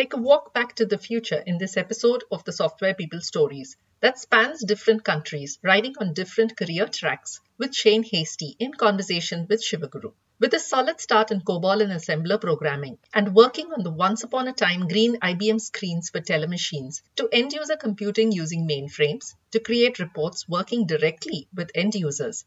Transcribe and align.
Take 0.00 0.14
a 0.14 0.16
walk 0.16 0.54
back 0.54 0.76
to 0.76 0.86
the 0.86 0.96
future 0.96 1.42
in 1.44 1.58
this 1.58 1.76
episode 1.76 2.24
of 2.30 2.42
the 2.44 2.52
Software 2.52 2.94
People 2.94 3.20
Stories 3.20 3.76
that 4.00 4.18
spans 4.18 4.64
different 4.64 5.04
countries, 5.04 5.58
riding 5.62 5.94
on 6.00 6.14
different 6.14 6.56
career 6.56 6.86
tracks 6.86 7.38
with 7.58 7.74
Shane 7.74 8.02
Hastie 8.04 8.56
in 8.58 8.72
conversation 8.72 9.46
with 9.46 9.62
Shivaguru. 9.62 10.14
With 10.38 10.54
a 10.54 10.58
solid 10.58 11.02
start 11.02 11.30
in 11.30 11.42
COBOL 11.42 11.82
and 11.82 11.92
assembler 11.92 12.40
programming 12.40 12.96
and 13.12 13.34
working 13.34 13.74
on 13.74 13.82
the 13.82 13.90
once 13.90 14.24
upon 14.24 14.48
a 14.48 14.54
time 14.54 14.88
green 14.88 15.18
IBM 15.18 15.60
screens 15.60 16.08
for 16.08 16.22
telemachines 16.22 17.02
to 17.16 17.28
end 17.30 17.52
user 17.52 17.76
computing 17.76 18.32
using 18.32 18.66
mainframes 18.66 19.34
to 19.50 19.60
create 19.60 19.98
reports 19.98 20.48
working 20.48 20.86
directly 20.86 21.46
with 21.54 21.70
end 21.74 21.94
users 21.94 22.46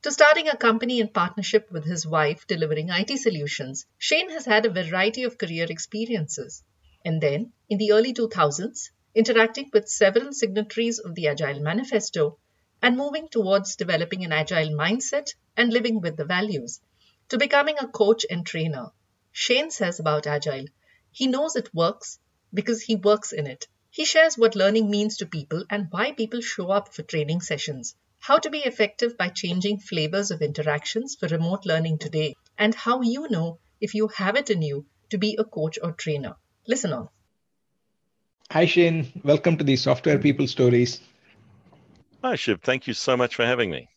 to 0.00 0.10
starting 0.10 0.48
a 0.48 0.56
company 0.56 1.00
in 1.00 1.08
partnership 1.08 1.70
with 1.70 1.84
his 1.84 2.06
wife 2.06 2.46
delivering 2.46 2.88
IT 2.88 3.18
solutions, 3.18 3.84
Shane 3.98 4.30
has 4.30 4.46
had 4.46 4.64
a 4.64 4.70
variety 4.70 5.24
of 5.24 5.36
career 5.36 5.66
experiences. 5.68 6.62
And 7.04 7.20
then, 7.20 7.52
in 7.68 7.78
the 7.78 7.92
early 7.92 8.14
2000s, 8.14 8.90
interacting 9.14 9.70
with 9.72 9.88
several 9.88 10.32
signatories 10.32 10.98
of 10.98 11.14
the 11.14 11.28
Agile 11.28 11.60
Manifesto 11.60 12.38
and 12.82 12.96
moving 12.96 13.28
towards 13.28 13.76
developing 13.76 14.24
an 14.24 14.32
agile 14.32 14.70
mindset 14.70 15.34
and 15.56 15.72
living 15.72 16.00
with 16.00 16.16
the 16.16 16.24
values, 16.24 16.80
to 17.28 17.38
becoming 17.38 17.76
a 17.78 17.88
coach 17.88 18.26
and 18.28 18.46
trainer. 18.46 18.90
Shane 19.32 19.70
says 19.70 20.00
about 20.00 20.26
Agile, 20.26 20.66
he 21.12 21.26
knows 21.26 21.56
it 21.56 21.74
works 21.74 22.18
because 22.52 22.82
he 22.82 22.96
works 22.96 23.32
in 23.32 23.46
it. 23.46 23.66
He 23.90 24.04
shares 24.04 24.36
what 24.36 24.56
learning 24.56 24.90
means 24.90 25.18
to 25.18 25.26
people 25.26 25.64
and 25.70 25.88
why 25.90 26.12
people 26.12 26.40
show 26.40 26.70
up 26.70 26.94
for 26.94 27.02
training 27.02 27.40
sessions, 27.40 27.94
how 28.18 28.38
to 28.38 28.50
be 28.50 28.58
effective 28.58 29.16
by 29.16 29.28
changing 29.28 29.78
flavors 29.78 30.30
of 30.30 30.42
interactions 30.42 31.14
for 31.14 31.28
remote 31.28 31.66
learning 31.66 31.98
today, 31.98 32.34
and 32.58 32.74
how 32.74 33.02
you 33.02 33.28
know 33.28 33.58
if 33.80 33.94
you 33.94 34.08
have 34.08 34.36
it 34.36 34.50
in 34.50 34.62
you 34.62 34.86
to 35.10 35.18
be 35.18 35.36
a 35.36 35.44
coach 35.44 35.78
or 35.82 35.92
trainer. 35.92 36.36
Listen 36.66 36.92
on. 36.92 37.08
Hi, 38.50 38.66
Shane. 38.66 39.12
Welcome 39.24 39.56
to 39.58 39.64
the 39.64 39.76
Software 39.76 40.18
People 40.18 40.46
Stories. 40.46 41.00
Hi, 42.22 42.36
Shiv. 42.36 42.60
Thank 42.62 42.86
you 42.86 42.94
so 42.94 43.16
much 43.16 43.36
for 43.36 43.44
having 43.44 43.70
me. 43.70 43.88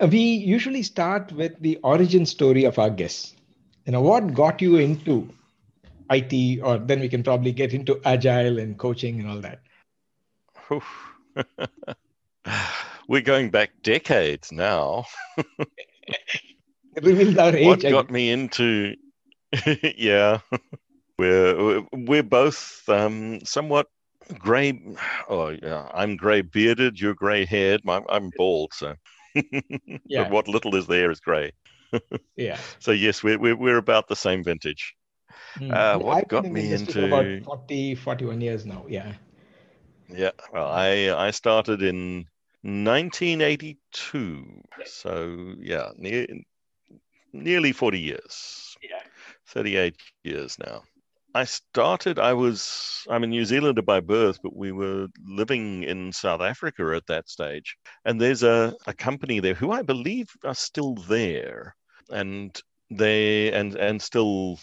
Uh, 0.00 0.08
We 0.10 0.20
usually 0.20 0.82
start 0.82 1.32
with 1.32 1.58
the 1.60 1.78
origin 1.82 2.26
story 2.26 2.64
of 2.64 2.78
our 2.78 2.90
guests. 2.90 3.34
You 3.84 3.92
know, 3.92 4.00
what 4.00 4.34
got 4.34 4.62
you 4.62 4.76
into 4.76 5.28
IT, 6.10 6.60
or 6.62 6.78
then 6.78 7.00
we 7.00 7.08
can 7.08 7.22
probably 7.22 7.52
get 7.52 7.74
into 7.74 8.00
agile 8.04 8.58
and 8.58 8.78
coaching 8.78 9.20
and 9.20 9.28
all 9.30 9.40
that. 9.40 9.60
We're 13.08 13.22
going 13.22 13.50
back 13.50 13.70
decades 13.82 14.52
now. 14.52 15.06
It 16.96 17.38
our 17.38 17.54
age. 17.54 17.66
what 17.66 17.82
got 17.82 18.10
me 18.10 18.30
into, 18.30 18.96
yeah, 19.98 20.38
we're 21.18 21.82
we're 21.92 22.22
both 22.22 22.82
um, 22.88 23.40
somewhat 23.44 23.88
grey. 24.38 24.80
Oh, 25.28 25.50
yeah, 25.50 25.88
I'm 25.94 26.16
grey 26.16 26.42
bearded. 26.42 27.00
You're 27.00 27.14
grey 27.14 27.44
haired. 27.44 27.82
I'm, 27.88 28.04
I'm 28.08 28.30
bald, 28.36 28.72
so. 28.74 28.94
Yeah. 30.06 30.24
But 30.24 30.30
what 30.30 30.48
little 30.48 30.74
is 30.76 30.86
there 30.86 31.10
is 31.10 31.20
grey. 31.20 31.52
Yeah. 32.36 32.58
So 32.78 32.92
yes, 32.92 33.22
we're 33.22 33.38
we're, 33.38 33.56
we're 33.56 33.76
about 33.76 34.08
the 34.08 34.16
same 34.16 34.44
vintage. 34.44 34.94
Hmm. 35.58 35.70
Uh, 35.72 35.98
what 35.98 36.16
I've 36.16 36.28
got 36.28 36.44
in 36.44 36.52
me 36.52 36.72
industry 36.72 37.04
into- 37.04 37.14
about 37.14 37.44
40, 37.44 37.94
41 37.94 38.40
years 38.40 38.66
now. 38.66 38.84
Yeah. 38.88 39.12
Yeah, 40.08 40.30
well, 40.52 40.68
I 40.68 41.10
I 41.10 41.32
started 41.32 41.82
in 41.82 42.26
1982, 42.62 44.62
so 44.84 45.54
yeah, 45.58 45.90
near, 45.96 46.26
nearly 47.32 47.72
40 47.72 47.98
years. 47.98 48.76
Yeah. 48.82 49.02
38 49.46 49.96
years 50.22 50.58
now. 50.58 50.82
I 51.36 51.44
started. 51.44 52.18
I 52.18 52.32
was. 52.32 53.04
I'm 53.10 53.22
a 53.22 53.26
New 53.26 53.44
Zealander 53.44 53.82
by 53.82 54.00
birth, 54.00 54.38
but 54.42 54.56
we 54.56 54.72
were 54.72 55.08
living 55.26 55.82
in 55.82 56.10
South 56.10 56.40
Africa 56.40 56.94
at 56.96 57.06
that 57.08 57.28
stage. 57.28 57.76
And 58.06 58.18
there's 58.18 58.42
a 58.42 58.74
a 58.86 58.94
company 58.94 59.40
there 59.40 59.52
who 59.52 59.70
I 59.70 59.82
believe 59.82 60.28
are 60.44 60.54
still 60.54 60.94
there, 60.94 61.76
and 62.08 62.58
they 62.90 63.52
and 63.52 63.76
and 63.76 64.00
still 64.00 64.58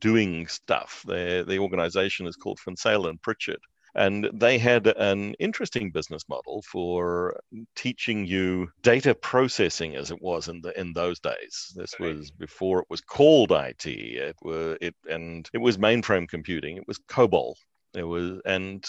doing 0.00 0.48
stuff. 0.48 1.04
Their 1.06 1.44
the 1.44 1.60
organization 1.60 2.26
is 2.26 2.34
called 2.34 2.58
Finsale 2.58 3.08
and 3.08 3.22
Pritchard 3.22 3.60
and 3.94 4.28
they 4.32 4.58
had 4.58 4.86
an 4.86 5.34
interesting 5.34 5.90
business 5.90 6.28
model 6.28 6.62
for 6.62 7.38
teaching 7.74 8.26
you 8.26 8.68
data 8.82 9.14
processing 9.14 9.96
as 9.96 10.10
it 10.10 10.20
was 10.20 10.48
in 10.48 10.60
the 10.60 10.78
in 10.78 10.92
those 10.92 11.18
days. 11.20 11.72
This 11.74 11.98
was 11.98 12.30
before 12.30 12.80
it 12.80 12.86
was 12.88 13.00
called 13.00 13.52
IT 13.52 13.86
it 13.86 14.36
were 14.42 14.76
it 14.80 14.94
and 15.08 15.48
it 15.52 15.58
was 15.58 15.78
mainframe 15.78 16.28
computing. 16.28 16.76
It 16.76 16.86
was 16.86 16.98
COBOL. 17.08 17.54
It 17.94 18.04
was 18.04 18.40
and 18.44 18.84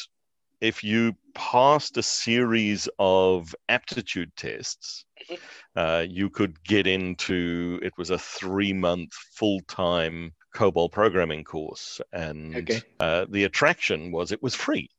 if 0.59 0.84
you 0.84 1.13
passed 1.33 1.97
a 1.97 2.03
series 2.03 2.88
of 3.00 3.56
aptitude 3.68 4.31
tests 4.35 5.06
uh, 5.75 6.06
you 6.07 6.29
could 6.29 6.63
get 6.63 6.85
into 6.85 7.79
it 7.81 7.94
was 7.97 8.12
a 8.12 8.19
three 8.19 8.73
month 8.73 9.12
full 9.33 9.59
time 9.68 10.31
COBOL 10.53 10.89
programming 10.91 11.44
course. 11.44 12.01
And 12.12 12.56
Okay. 12.56 12.81
uh, 13.00 13.25
the 13.29 13.44
attraction 13.45 14.12
was 14.12 14.31
it 14.31 14.44
was 14.44 14.56
free 14.56 14.89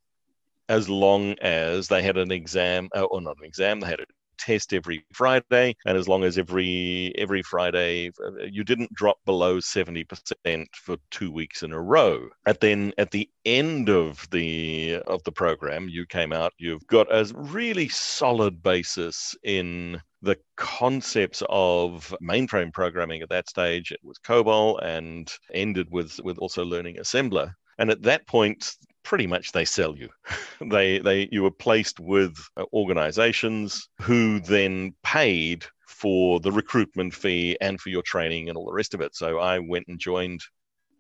as 0.69 0.89
long 0.89 1.35
as 1.41 1.89
they 1.89 2.03
had 2.03 2.17
an 2.17 2.33
exam, 2.33 2.89
uh, 2.95 3.03
or 3.03 3.21
not 3.21 3.37
an 3.39 3.45
exam, 3.45 3.81
they 3.81 3.89
had 3.89 4.01
a 4.01 4.07
test 4.39 4.73
every 4.73 5.05
Friday, 5.13 5.77
and 5.87 5.97
as 5.97 6.09
long 6.09 6.25
as 6.25 6.39
every 6.39 7.13
every 7.17 7.43
Friday 7.43 8.11
uh, 8.25 8.45
you 8.51 8.65
didn't 8.65 8.93
drop 8.93 9.19
below 9.25 9.61
seventy 9.61 10.05
percent 10.05 10.69
for 10.75 10.97
two 11.11 11.31
weeks 11.31 11.63
in 11.63 11.73
a 11.73 11.81
row. 11.81 12.29
And 12.47 12.57
then 12.61 12.93
at 12.99 13.11
the 13.11 13.29
end 13.45 13.89
of 13.89 14.29
the 14.31 15.03
of 15.07 15.23
the 15.25 15.33
program, 15.33 15.89
you 15.89 16.07
came 16.07 16.33
out. 16.33 16.53
You've 16.59 16.87
got 16.87 17.07
a 17.15 17.31
really 17.35 17.89
solid 17.89 18.63
basis 18.63 19.37
in 19.43 20.01
the 20.23 20.39
concepts 20.57 21.43
of 21.49 22.15
mainframe 22.23 22.73
programming 22.73 23.23
at 23.23 23.29
that 23.31 23.49
stage. 23.49 23.93
It 23.93 24.01
was 24.03 24.19
COBOL 24.19 24.83
and 24.83 25.31
ended 25.53 25.89
with 25.91 26.21
with 26.23 26.39
also 26.39 26.65
learning 26.65 26.97
assembler. 26.97 27.55
And 27.79 27.91
at 27.91 28.03
that 28.03 28.27
point, 28.27 28.75
pretty 29.03 29.27
much 29.27 29.53
they 29.53 29.65
sell 29.65 29.97
you. 29.97 30.09
they 30.61 30.99
they 30.99 31.29
you 31.33 31.43
were 31.43 31.51
placed 31.51 32.01
with 32.01 32.37
uh, 32.57 32.65
organizations 32.73 33.89
who 34.01 34.41
then 34.41 34.95
paid 35.03 35.65
for 35.87 36.41
the 36.41 36.53
recruitment 36.53 37.15
fee 37.15 37.57
and 37.61 37.81
for 37.81 37.91
your 37.91 38.03
training 38.03 38.49
and 38.49 38.57
all 38.57 38.67
the 38.67 38.73
rest 38.73 38.95
of 38.95 39.01
it. 39.01 39.15
So 39.15 39.39
I 39.39 39.59
went 39.59 39.87
and 39.89 39.99
joined 39.99 40.41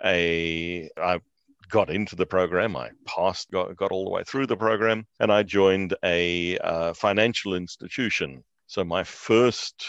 a 0.04 0.90
I 0.96 1.20
got 1.72 1.90
into 1.90 2.14
the 2.14 2.26
program. 2.26 2.76
I 2.76 2.90
passed, 3.06 3.50
got, 3.50 3.74
got 3.76 3.92
all 3.92 4.04
the 4.04 4.10
way 4.10 4.22
through 4.24 4.46
the 4.46 4.56
program, 4.56 5.06
and 5.20 5.32
I 5.32 5.42
joined 5.42 5.94
a 6.04 6.58
uh, 6.58 6.92
financial 6.92 7.54
institution. 7.54 8.44
So 8.72 8.82
my 8.84 9.04
first 9.04 9.84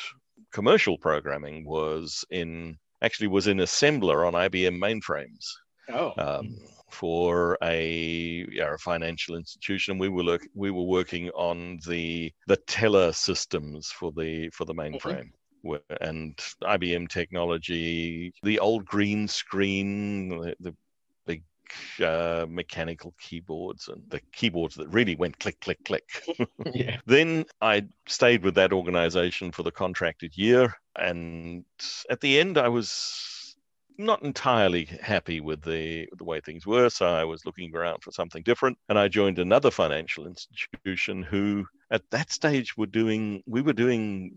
commercial 0.52 0.98
programming 0.98 1.64
was 1.64 2.26
in 2.32 2.78
actually 3.02 3.28
was 3.28 3.48
in 3.48 3.60
assembler 3.60 4.28
on 4.28 4.34
IBM 4.34 4.78
mainframes 4.78 5.46
Oh. 5.90 6.12
um, 6.18 6.58
for 6.92 7.58
a, 7.64 8.46
yeah, 8.52 8.74
a 8.74 8.78
financial 8.78 9.38
institution. 9.38 9.98
We 9.98 10.10
were 10.10 10.24
look, 10.24 10.42
we 10.54 10.70
were 10.70 10.84
working 11.00 11.30
on 11.30 11.80
the 11.88 12.34
the 12.48 12.58
teller 12.68 13.14
systems 13.14 13.88
for 13.88 14.12
the 14.12 14.50
for 14.50 14.66
the 14.66 14.76
mainframe. 14.76 15.32
Where- 15.62 15.80
And 16.02 16.38
IBM 16.62 17.08
technology, 17.08 18.34
the 18.44 18.60
old 18.60 18.84
green 18.84 19.30
screen, 19.30 20.28
the, 20.28 20.56
the 20.60 20.76
uh, 22.02 22.46
mechanical 22.50 23.14
keyboards, 23.20 23.88
and 23.88 24.02
the 24.10 24.22
keyboards 24.32 24.76
that 24.76 24.88
really 24.90 25.16
went 25.16 25.40
click, 25.40 25.60
click, 25.60 25.84
click. 25.86 26.04
yeah. 26.74 26.98
Then 27.06 27.46
I 27.62 27.88
stayed 28.08 28.44
with 28.44 28.56
that 28.56 28.74
organization 28.74 29.52
for 29.52 29.64
the 29.64 29.72
contracted 29.72 30.38
year. 30.38 30.76
And 30.96 31.66
at 32.10 32.22
the 32.22 32.40
end, 32.40 32.58
I 32.58 32.70
was 32.70 33.56
not 33.98 34.24
entirely 34.24 34.86
happy 34.86 35.40
with 35.40 35.62
the, 35.62 36.08
the 36.18 36.24
way 36.24 36.40
things 36.40 36.66
were. 36.66 36.90
So 36.90 37.06
I 37.06 37.24
was 37.24 37.46
looking 37.46 37.76
around 37.76 38.04
for 38.04 38.12
something 38.12 38.44
different. 38.44 38.78
And 38.90 38.98
I 38.98 39.08
joined 39.08 39.40
another 39.40 39.72
financial 39.72 40.26
institution 40.28 41.24
who, 41.24 41.66
at 41.92 42.10
that 42.12 42.32
stage, 42.32 42.76
were 42.78 42.88
doing, 42.88 43.44
we 43.46 43.62
were 43.62 43.74
doing 43.74 44.32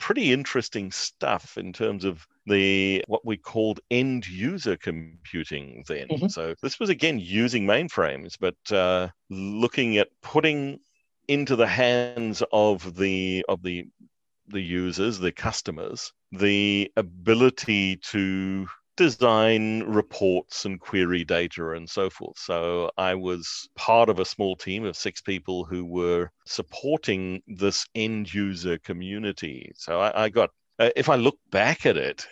pretty 0.00 0.32
interesting 0.32 0.90
stuff 0.90 1.56
in 1.56 1.72
terms 1.72 2.04
of 2.04 2.26
the 2.46 3.04
what 3.06 3.24
we 3.24 3.36
called 3.36 3.80
end 3.90 4.26
user 4.28 4.76
computing 4.76 5.84
then. 5.86 6.08
Mhm. 6.08 6.30
So 6.30 6.54
this 6.62 6.80
was 6.80 6.88
again 6.90 7.20
using 7.20 7.66
mainframes, 7.66 8.36
but 8.40 8.56
uh, 8.72 9.10
looking 9.30 9.98
at 9.98 10.08
putting 10.22 10.80
into 11.28 11.54
the 11.56 11.68
hands 11.68 12.42
of 12.52 12.96
the 12.96 13.44
of 13.48 13.62
the 13.62 13.84
the 14.48 14.60
users, 14.62 15.18
the 15.20 15.32
customers, 15.32 16.12
the 16.32 16.90
ability 16.96 17.96
to 17.98 18.66
design 18.96 19.82
reports 19.84 20.64
and 20.64 20.80
query 20.80 21.24
data 21.24 21.70
and 21.72 21.88
so 21.88 22.10
forth. 22.10 22.38
So 22.38 22.90
I 22.98 23.14
was 23.14 23.68
part 23.76 24.08
of 24.08 24.18
a 24.20 24.24
small 24.24 24.56
team 24.56 24.84
of 24.84 24.96
six 24.96 25.20
people 25.20 25.64
who 25.64 25.84
were 25.84 26.30
supporting 26.46 27.42
this 27.46 27.86
end 27.94 28.32
user 28.32 28.78
community. 28.78 29.72
So 29.76 30.00
I, 30.00 30.24
I 30.24 30.28
got, 30.28 30.50
uh, 30.78 30.90
if 30.96 31.08
I 31.08 31.16
look 31.16 31.38
back 31.50 31.86
at 31.86 31.96
it, 31.96 32.26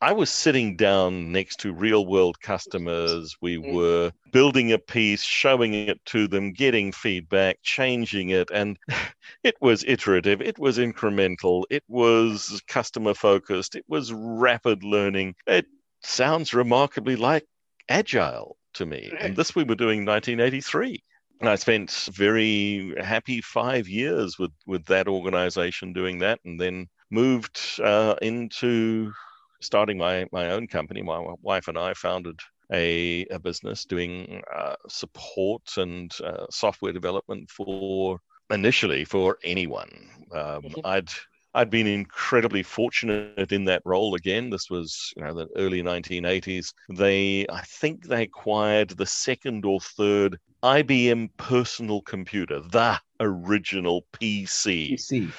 I 0.00 0.12
was 0.12 0.30
sitting 0.30 0.76
down 0.76 1.32
next 1.32 1.60
to 1.60 1.72
real 1.72 2.06
world 2.06 2.40
customers. 2.40 3.36
We 3.42 3.58
Mm. 3.62 3.72
were 3.72 4.12
building 4.32 4.72
a 4.72 4.78
piece, 4.78 5.22
showing 5.22 5.74
it 5.74 6.02
to 6.06 6.28
them, 6.28 6.52
getting 6.52 6.92
feedback, 6.92 7.58
changing 7.62 8.30
it. 8.30 8.50
And 8.50 8.78
it 9.44 9.56
was 9.60 9.84
iterative, 9.86 10.40
it 10.40 10.58
was 10.58 10.78
incremental, 10.78 11.64
it 11.70 11.84
was 11.88 12.62
customer 12.68 13.12
focused, 13.14 13.74
it 13.74 13.84
was 13.88 14.12
rapid 14.14 14.82
learning. 14.82 15.34
It 15.46 15.66
sounds 16.06 16.54
remarkably 16.54 17.16
like 17.16 17.44
agile 17.88 18.56
to 18.74 18.86
me. 18.86 19.12
And 19.20 19.36
this 19.36 19.54
we 19.54 19.64
were 19.64 19.74
doing 19.74 20.04
1983. 20.04 21.02
And 21.40 21.48
I 21.50 21.56
spent 21.56 21.90
very 22.12 22.94
happy 23.02 23.42
five 23.42 23.88
years 23.88 24.38
with, 24.38 24.52
with 24.66 24.86
that 24.86 25.08
organization 25.08 25.92
doing 25.92 26.18
that, 26.20 26.40
and 26.44 26.58
then 26.58 26.86
moved 27.10 27.60
uh, 27.82 28.14
into 28.22 29.12
starting 29.60 29.98
my, 29.98 30.26
my 30.32 30.50
own 30.50 30.66
company. 30.66 31.02
My 31.02 31.34
wife 31.42 31.68
and 31.68 31.78
I 31.78 31.92
founded 31.94 32.40
a, 32.72 33.26
a 33.30 33.38
business 33.38 33.84
doing 33.84 34.42
uh, 34.54 34.76
support 34.88 35.62
and 35.76 36.10
uh, 36.24 36.46
software 36.50 36.92
development 36.92 37.50
for 37.50 38.18
initially 38.50 39.04
for 39.04 39.38
anyone. 39.44 39.90
Um, 40.32 40.62
Mhm. 40.62 40.80
I'd 40.84 41.10
I'd 41.56 41.70
been 41.70 41.86
incredibly 41.86 42.62
fortunate 42.62 43.50
in 43.50 43.64
that 43.64 43.80
role 43.86 44.14
again. 44.14 44.50
This 44.50 44.68
was, 44.68 45.14
you 45.16 45.24
know, 45.24 45.32
the 45.32 45.48
early 45.56 45.82
1980s. 45.82 46.74
They, 46.90 47.46
I 47.48 47.62
think 47.62 48.06
they 48.06 48.24
acquired 48.24 48.90
the 48.90 49.06
second 49.06 49.64
or 49.64 49.80
third 49.80 50.38
IBM 50.62 51.30
personal 51.38 52.02
computer, 52.02 52.60
the 52.60 53.00
original 53.20 54.04
PC, 54.12 55.32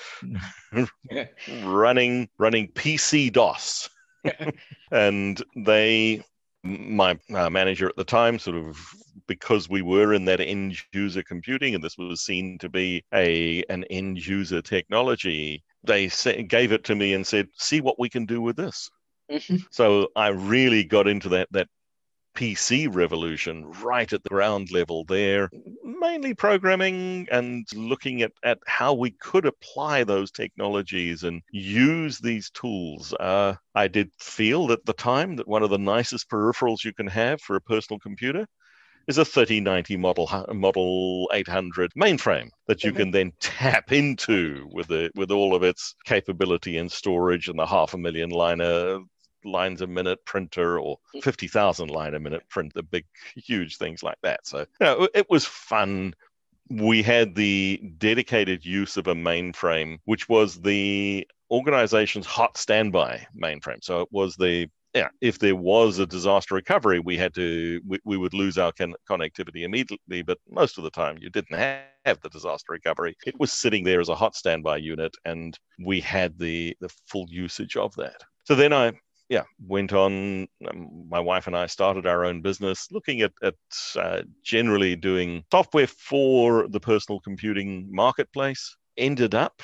PC. 0.73 0.89
running 1.63 2.29
running 2.39 2.67
PC 2.69 3.31
DOS. 3.31 3.87
and 4.91 5.43
they, 5.55 6.23
my 6.63 7.19
uh, 7.31 7.49
manager 7.51 7.89
at 7.89 7.95
the 7.95 8.03
time, 8.03 8.39
sort 8.39 8.57
of 8.57 8.75
because 9.27 9.69
we 9.69 9.83
were 9.83 10.15
in 10.15 10.25
that 10.25 10.39
end 10.39 10.77
user 10.93 11.21
computing, 11.21 11.75
and 11.75 11.83
this 11.83 11.97
was 11.97 12.21
seen 12.21 12.57
to 12.57 12.69
be 12.69 13.03
a 13.13 13.63
an 13.69 13.83
end 13.85 14.25
user 14.25 14.63
technology, 14.63 15.63
they 15.87 16.09
gave 16.43 16.71
it 16.71 16.83
to 16.85 16.95
me 16.95 17.13
and 17.13 17.25
said, 17.27 17.49
"See 17.55 17.81
what 17.81 17.99
we 17.99 18.09
can 18.09 18.25
do 18.25 18.41
with 18.41 18.57
this." 18.57 18.89
Mhm. 19.29 19.67
So 19.71 20.09
I 20.15 20.29
really 20.29 20.83
got 20.83 21.07
into 21.07 21.29
that 21.29 21.49
that 21.51 21.69
PC 22.35 22.87
revolution 22.87 23.65
right 23.83 24.11
at 24.13 24.23
the 24.23 24.29
ground 24.29 24.71
level 24.71 25.05
there, 25.05 25.49
mainly 25.83 26.33
programming 26.35 27.27
and 27.31 27.65
looking 27.73 28.21
at, 28.21 28.33
at 28.43 28.59
how 28.67 28.93
we 28.93 29.11
could 29.11 29.45
apply 29.45 30.03
those 30.03 30.31
technologies 30.31 31.23
and 31.23 31.41
use 31.51 32.19
these 32.19 32.49
tools. 32.51 33.13
Uh, 33.13 33.55
I 33.75 33.87
did 33.87 34.11
feel 34.19 34.71
at 34.71 34.85
the 34.85 34.93
time 34.93 35.37
that 35.37 35.47
one 35.47 35.63
of 35.63 35.69
the 35.71 35.79
nicest 35.79 36.29
peripherals 36.29 36.83
you 36.83 36.93
can 36.93 37.07
have 37.07 37.41
for 37.41 37.55
a 37.55 37.61
personal 37.61 37.99
computer 37.99 38.47
is 39.07 39.17
a 39.17 39.25
3090 39.25 39.97
model 39.97 40.29
model 40.53 41.29
800 41.33 41.93
mainframe 41.95 42.49
that 42.67 42.83
you 42.83 42.91
Mhm. 42.91 42.95
can 42.95 43.11
then 43.11 43.33
tap 43.39 43.91
into 43.91 44.67
with 44.71 44.87
the 44.87 45.09
with 45.15 45.31
all 45.31 45.55
of 45.55 45.63
its 45.63 45.95
capability 46.05 46.77
and 46.77 46.91
storage 46.91 47.47
and 47.47 47.57
the 47.57 47.65
half 47.65 47.93
a 47.93 47.97
million 47.97 48.29
liner 48.29 48.99
lines 49.43 49.81
a 49.81 49.87
minute 49.87 50.23
printer 50.25 50.79
or 50.79 50.97
50,000 51.21 51.89
line 51.89 52.13
a 52.15 52.19
minute 52.19 52.43
print 52.49 52.73
the 52.73 52.83
big 52.83 53.05
huge 53.35 53.77
things 53.77 54.03
like 54.03 54.17
that. 54.23 54.45
So 54.45 54.59
you 54.59 54.65
know, 54.81 55.07
it 55.13 55.29
was 55.29 55.45
fun. 55.45 56.13
We 56.69 57.01
had 57.01 57.33
the 57.33 57.81
dedicated 57.97 58.65
use 58.65 58.97
of 58.97 59.07
a 59.07 59.15
mainframe 59.15 59.99
which 60.03 60.27
was 60.27 60.59
the 60.61 61.25
organization's 61.49 62.25
hot 62.25 62.57
standby 62.57 63.25
mainframe. 63.41 63.81
So 63.81 64.01
it 64.01 64.09
was 64.11 64.35
the 64.35 64.69
yeah, 64.93 65.09
if 65.21 65.39
there 65.39 65.55
was 65.55 65.99
a 65.99 66.05
disaster 66.05 66.55
recovery, 66.55 66.99
we 66.99 67.17
had 67.17 67.33
to 67.35 67.81
we, 67.85 67.99
we 68.05 68.17
would 68.17 68.33
lose 68.33 68.57
our 68.57 68.71
con- 68.71 68.95
connectivity 69.09 69.63
immediately. 69.63 70.21
But 70.21 70.39
most 70.49 70.77
of 70.77 70.83
the 70.83 70.89
time, 70.89 71.17
you 71.19 71.29
didn't 71.29 71.57
have, 71.57 72.21
the 72.21 72.29
disaster 72.29 72.71
recovery. 72.71 73.15
It 73.25 73.37
was 73.37 73.51
sitting 73.51 73.83
there 73.83 73.99
as 73.99 74.07
a 74.07 74.15
hot 74.15 74.33
standby 74.33 74.77
unit, 74.77 75.13
and 75.25 75.57
we 75.83 75.99
had 75.99 76.39
the 76.39 76.75
the 76.79 76.89
full 77.05 77.27
usage 77.29 77.75
of 77.75 77.93
that. 77.95 78.23
So 78.45 78.55
then 78.55 78.71
I 78.71 78.93
yeah 79.29 79.43
went 79.65 79.91
on. 79.93 80.47
Um, 80.67 81.07
my 81.09 81.19
wife 81.19 81.47
and 81.47 81.55
I 81.55 81.65
started 81.67 82.05
our 82.05 82.23
own 82.23 82.41
business, 82.41 82.87
looking 82.91 83.21
at 83.21 83.33
at 83.43 83.55
uh, 83.97 84.21
generally 84.43 84.95
doing 84.95 85.43
software 85.51 85.87
for 85.87 86.67
the 86.69 86.79
personal 86.79 87.19
computing 87.19 87.89
marketplace. 87.91 88.77
Ended 88.97 89.35
up 89.35 89.61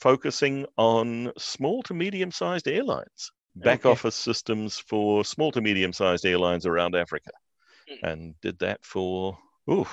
focusing 0.00 0.66
on 0.76 1.32
small 1.38 1.82
to 1.84 1.94
medium 1.94 2.30
sized 2.30 2.68
airlines 2.68 3.30
back 3.62 3.84
Okay. 3.84 3.90
office 3.90 4.14
systems 4.16 4.78
for 4.78 5.24
small 5.24 5.52
to 5.52 5.60
medium 5.60 5.92
sized 5.92 6.24
airlines 6.26 6.66
around 6.66 6.94
Africa. 6.94 7.30
And 8.02 8.34
did 8.40 8.58
that 8.60 8.84
for 8.84 9.38
oof, 9.70 9.88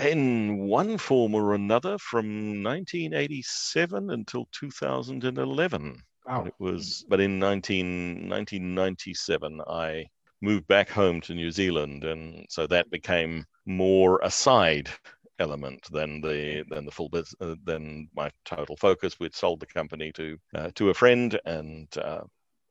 in 0.00 0.58
one 0.58 0.98
form 0.98 1.34
or 1.34 1.54
another 1.54 1.98
from 1.98 2.62
1987 2.62 4.10
until 4.10 4.46
2011 4.52 6.02
Wow. 6.26 6.46
it 6.46 6.54
was 6.58 7.04
but 7.08 7.20
in 7.20 7.38
19, 7.38 8.28
1997 8.28 9.60
i 9.68 10.04
moved 10.40 10.66
back 10.66 10.88
home 10.90 11.20
to 11.20 11.34
new 11.34 11.50
zealand 11.50 12.04
and 12.04 12.44
so 12.50 12.66
that 12.66 12.90
became 12.90 13.44
more 13.66 14.20
a 14.22 14.30
side 14.30 14.90
element 15.38 15.86
than 15.90 16.20
the 16.20 16.64
than 16.70 16.84
the 16.84 16.90
full 16.92 17.08
business 17.08 17.34
uh, 17.40 17.54
than 17.64 18.08
my 18.14 18.30
total 18.44 18.76
focus. 18.76 19.18
We'd 19.18 19.34
sold 19.34 19.60
the 19.60 19.66
company 19.66 20.12
to 20.12 20.38
uh, 20.54 20.70
to 20.76 20.90
a 20.90 20.94
friend 20.94 21.38
and 21.44 21.88
uh, 21.98 22.22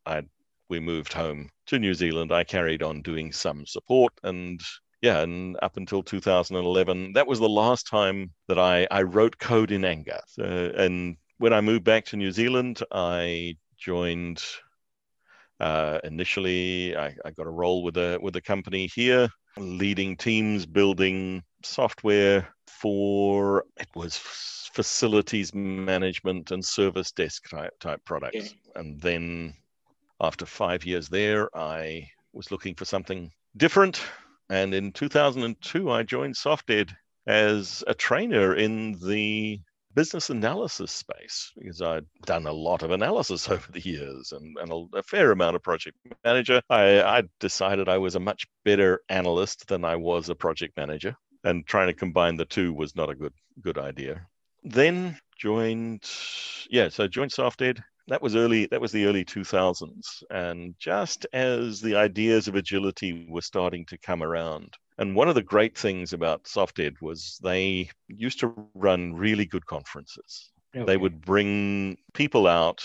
i 0.05 0.21
we 0.69 0.79
moved 0.79 1.13
home 1.13 1.49
to 1.65 1.79
new 1.79 1.93
zealand 1.93 2.31
i 2.31 2.43
carried 2.43 2.83
on 2.83 3.01
doing 3.01 3.31
some 3.31 3.65
support 3.65 4.13
and 4.23 4.61
yeah 5.01 5.21
and 5.21 5.57
up 5.61 5.77
until 5.77 6.01
2011 6.01 7.13
that 7.13 7.27
was 7.27 7.39
the 7.39 7.49
last 7.49 7.87
time 7.87 8.31
that 8.47 8.59
i 8.59 8.87
i 8.91 9.01
wrote 9.01 9.37
code 9.37 9.71
in 9.71 9.85
anger 9.85 10.19
so, 10.27 10.43
and 10.43 11.17
when 11.43 11.51
I 11.51 11.59
moved 11.59 11.83
back 11.83 12.05
to 12.05 12.15
New 12.15 12.31
Zealand, 12.31 12.81
I 12.89 13.57
joined. 13.77 14.41
Uh, 15.59 15.99
initially, 16.05 16.95
I, 16.95 17.15
I 17.25 17.31
got 17.31 17.47
a 17.47 17.51
role 17.51 17.83
with 17.83 17.97
a 17.97 18.17
with 18.21 18.37
a 18.37 18.41
company 18.41 18.89
here, 18.93 19.27
leading 19.57 20.15
teams, 20.15 20.65
building 20.65 21.43
software 21.63 22.47
for 22.67 23.65
it 23.77 23.89
was 23.93 24.17
facilities 24.17 25.53
management 25.53 26.51
and 26.51 26.63
service 26.63 27.11
desk 27.11 27.49
type 27.49 27.77
type 27.79 27.99
products. 28.05 28.35
Okay. 28.37 28.55
And 28.75 29.01
then, 29.01 29.53
after 30.23 30.45
five 30.45 30.85
years 30.85 31.09
there, 31.09 31.55
I 31.55 32.09
was 32.31 32.49
looking 32.49 32.75
for 32.75 32.85
something 32.85 33.31
different. 33.57 34.01
And 34.49 34.73
in 34.73 34.91
2002, 34.93 35.91
I 35.91 36.03
joined 36.03 36.35
SoftEd 36.35 36.91
as 37.27 37.83
a 37.87 37.93
trainer 37.93 38.55
in 38.55 38.93
the 39.05 39.59
business 39.93 40.29
analysis 40.29 40.91
space 40.91 41.51
because 41.55 41.81
I'd 41.81 42.05
done 42.25 42.47
a 42.47 42.53
lot 42.53 42.83
of 42.83 42.91
analysis 42.91 43.49
over 43.49 43.71
the 43.71 43.81
years 43.81 44.31
and, 44.31 44.57
and 44.59 44.71
a, 44.71 44.97
a 44.97 45.03
fair 45.03 45.31
amount 45.31 45.55
of 45.55 45.63
project 45.63 45.97
manager. 46.23 46.61
I, 46.69 47.01
I 47.01 47.23
decided 47.39 47.89
I 47.89 47.97
was 47.97 48.15
a 48.15 48.19
much 48.19 48.45
better 48.65 49.01
analyst 49.09 49.67
than 49.67 49.85
I 49.85 49.97
was 49.97 50.29
a 50.29 50.35
project 50.35 50.77
manager, 50.77 51.15
and 51.43 51.67
trying 51.67 51.87
to 51.87 51.93
combine 51.93 52.37
the 52.37 52.45
two 52.45 52.73
was 52.73 52.95
not 52.95 53.09
a 53.09 53.15
good 53.15 53.33
good 53.61 53.77
idea. 53.77 54.25
Then 54.63 55.17
joined, 55.37 56.09
yeah, 56.69 56.89
so 56.89 57.07
joined 57.07 57.31
SoftEd. 57.31 57.83
That 58.07 58.21
was 58.21 58.35
early. 58.35 58.65
That 58.65 58.81
was 58.81 58.91
the 58.91 59.05
early 59.05 59.23
2000s, 59.23 60.23
and 60.29 60.75
just 60.77 61.25
as 61.31 61.79
the 61.79 61.95
ideas 61.95 62.47
of 62.47 62.55
agility 62.55 63.25
were 63.29 63.41
starting 63.41 63.85
to 63.85 63.97
come 63.97 64.21
around, 64.21 64.73
and 64.97 65.15
one 65.15 65.29
of 65.29 65.35
the 65.35 65.43
great 65.43 65.77
things 65.77 66.11
about 66.11 66.43
SoftEd 66.43 67.01
was 67.01 67.39
they 67.41 67.89
used 68.07 68.39
to 68.41 68.53
run 68.75 69.13
really 69.13 69.45
good 69.45 69.65
conferences. 69.65 70.51
They 70.73 70.97
would 70.97 71.21
bring 71.21 71.97
people 72.13 72.47
out 72.47 72.83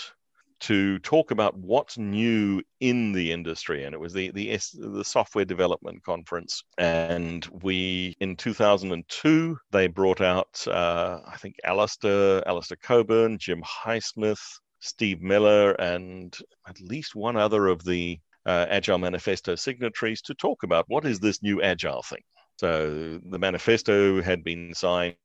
to 0.59 0.99
talk 0.99 1.31
about 1.31 1.57
what's 1.57 1.97
new 1.97 2.61
in 2.79 3.13
the 3.13 3.31
industry, 3.31 3.83
and 3.85 3.93
it 3.93 3.99
was 3.99 4.13
the 4.13 4.31
the 4.31 4.51
S, 4.51 4.71
the 4.71 5.03
software 5.03 5.45
development 5.45 6.03
conference. 6.03 6.63
And 6.77 7.45
we 7.63 8.15
in 8.19 8.35
2002 8.35 9.57
they 9.71 9.87
brought 9.87 10.21
out 10.21 10.67
uh, 10.67 11.19
I 11.25 11.37
think 11.37 11.55
Alistair 11.63 12.47
Alistair 12.47 12.77
Cockburn, 12.81 13.37
Jim 13.37 13.63
Highsmith, 13.63 14.59
Steve 14.79 15.21
Mellor 15.21 15.73
and 15.73 16.37
at 16.67 16.79
least 16.79 17.15
one 17.15 17.37
other 17.37 17.67
of 17.67 17.83
the 17.83 18.19
uh, 18.45 18.65
Agile 18.69 18.97
Manifesto 18.97 19.55
signatories 19.55 20.21
to 20.23 20.33
talk 20.33 20.63
about 20.63 20.85
what 20.87 21.05
is 21.05 21.19
this 21.19 21.43
new 21.43 21.61
Agile 21.61 22.03
thing. 22.03 22.23
So 22.57 23.19
the 23.23 23.39
manifesto 23.39 24.21
had 24.21 24.43
been 24.43 24.73
signed 24.73 25.15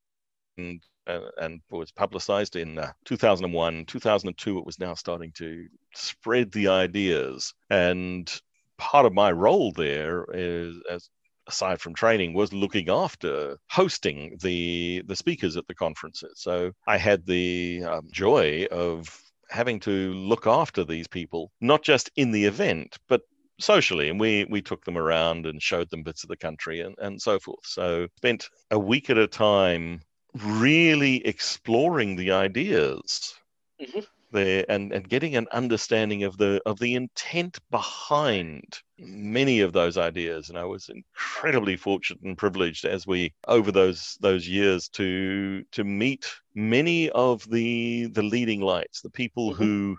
and, 0.57 0.81
uh, 1.07 1.31
and 1.39 1.61
was 1.71 1.91
publicized 1.91 2.55
in 2.55 2.79
uh, 2.79 2.93
2001. 3.07 3.87
2002, 3.87 4.59
it 4.59 4.67
was 4.67 4.79
now 4.79 4.95
starting 4.95 5.33
to 5.39 5.67
spread 5.95 6.53
the 6.53 6.69
ideas. 6.69 7.53
And 7.71 8.33
part 8.79 9.07
of 9.07 9.13
my 9.13 9.33
role 9.33 9.73
there 9.73 10.27
is, 10.33 10.77
as 10.89 11.11
aside 11.47 11.81
from 11.81 11.95
training 11.95 12.33
was 12.33 12.53
looking 12.53 12.89
after 12.89 13.59
hosting 13.69 14.37
the 14.41 15.03
the 15.07 15.15
speakers 15.15 15.59
at 15.59 15.67
the 15.67 15.75
conferences 15.75 16.33
so 16.37 16.73
i 16.87 16.97
had 16.97 17.27
the 17.27 17.83
um, 17.87 18.09
joy 18.11 18.67
of 18.71 19.24
having 19.55 19.81
to 19.81 20.13
look 20.15 20.47
after 20.47 20.85
these 20.85 21.07
people 21.07 21.53
not 21.61 21.83
just 21.83 22.11
in 22.17 22.33
the 22.33 22.45
event 22.45 22.99
but 23.09 23.23
socially. 23.61 24.09
And 24.09 24.19
we 24.19 24.45
we 24.47 24.63
took 24.63 24.85
them 24.85 24.99
around 24.99 25.47
and 25.47 25.63
showed 25.63 25.91
them 25.91 26.03
bits 26.03 26.23
of 26.23 26.29
the 26.29 26.37
country 26.37 26.81
and, 26.81 26.95
and 26.99 27.21
so 27.21 27.39
forth. 27.39 27.65
So 27.65 28.09
spent 28.17 28.49
a 28.71 28.79
week 28.79 29.11
at 29.11 29.19
a 29.19 29.27
time 29.27 30.01
really 30.35 31.25
exploring 31.27 32.17
the 32.17 32.33
ideas 32.33 33.35
mm-hmm. 33.81 34.01
there 34.33 34.65
and, 34.69 34.93
and 34.93 35.09
getting 35.09 35.37
an 35.37 35.47
understanding 35.53 36.25
of 36.25 36.37
the 36.37 36.61
of 36.67 36.79
the 36.79 36.95
intent 36.95 37.59
behind 37.71 38.81
many 38.99 39.61
of 39.61 39.73
those 39.73 39.97
ideas 39.99 40.49
and 40.49 40.59
i 40.59 40.65
was 40.65 40.89
incredibly 40.89 41.77
fortunate 41.77 42.23
and 42.23 42.39
privileged 42.39 42.85
as 42.85 43.07
we 43.07 43.33
over 43.49 43.73
those 43.73 44.17
those 44.21 44.47
years 44.47 44.89
to 44.89 45.65
to 45.73 45.83
meet 45.83 46.33
many 46.55 47.11
of 47.11 47.49
the 47.51 48.07
the 48.13 48.23
leading 48.23 48.61
lights 48.61 49.01
the 49.01 49.11
people 49.11 49.53
mm-hmm. 49.53 49.63
who 49.65 49.97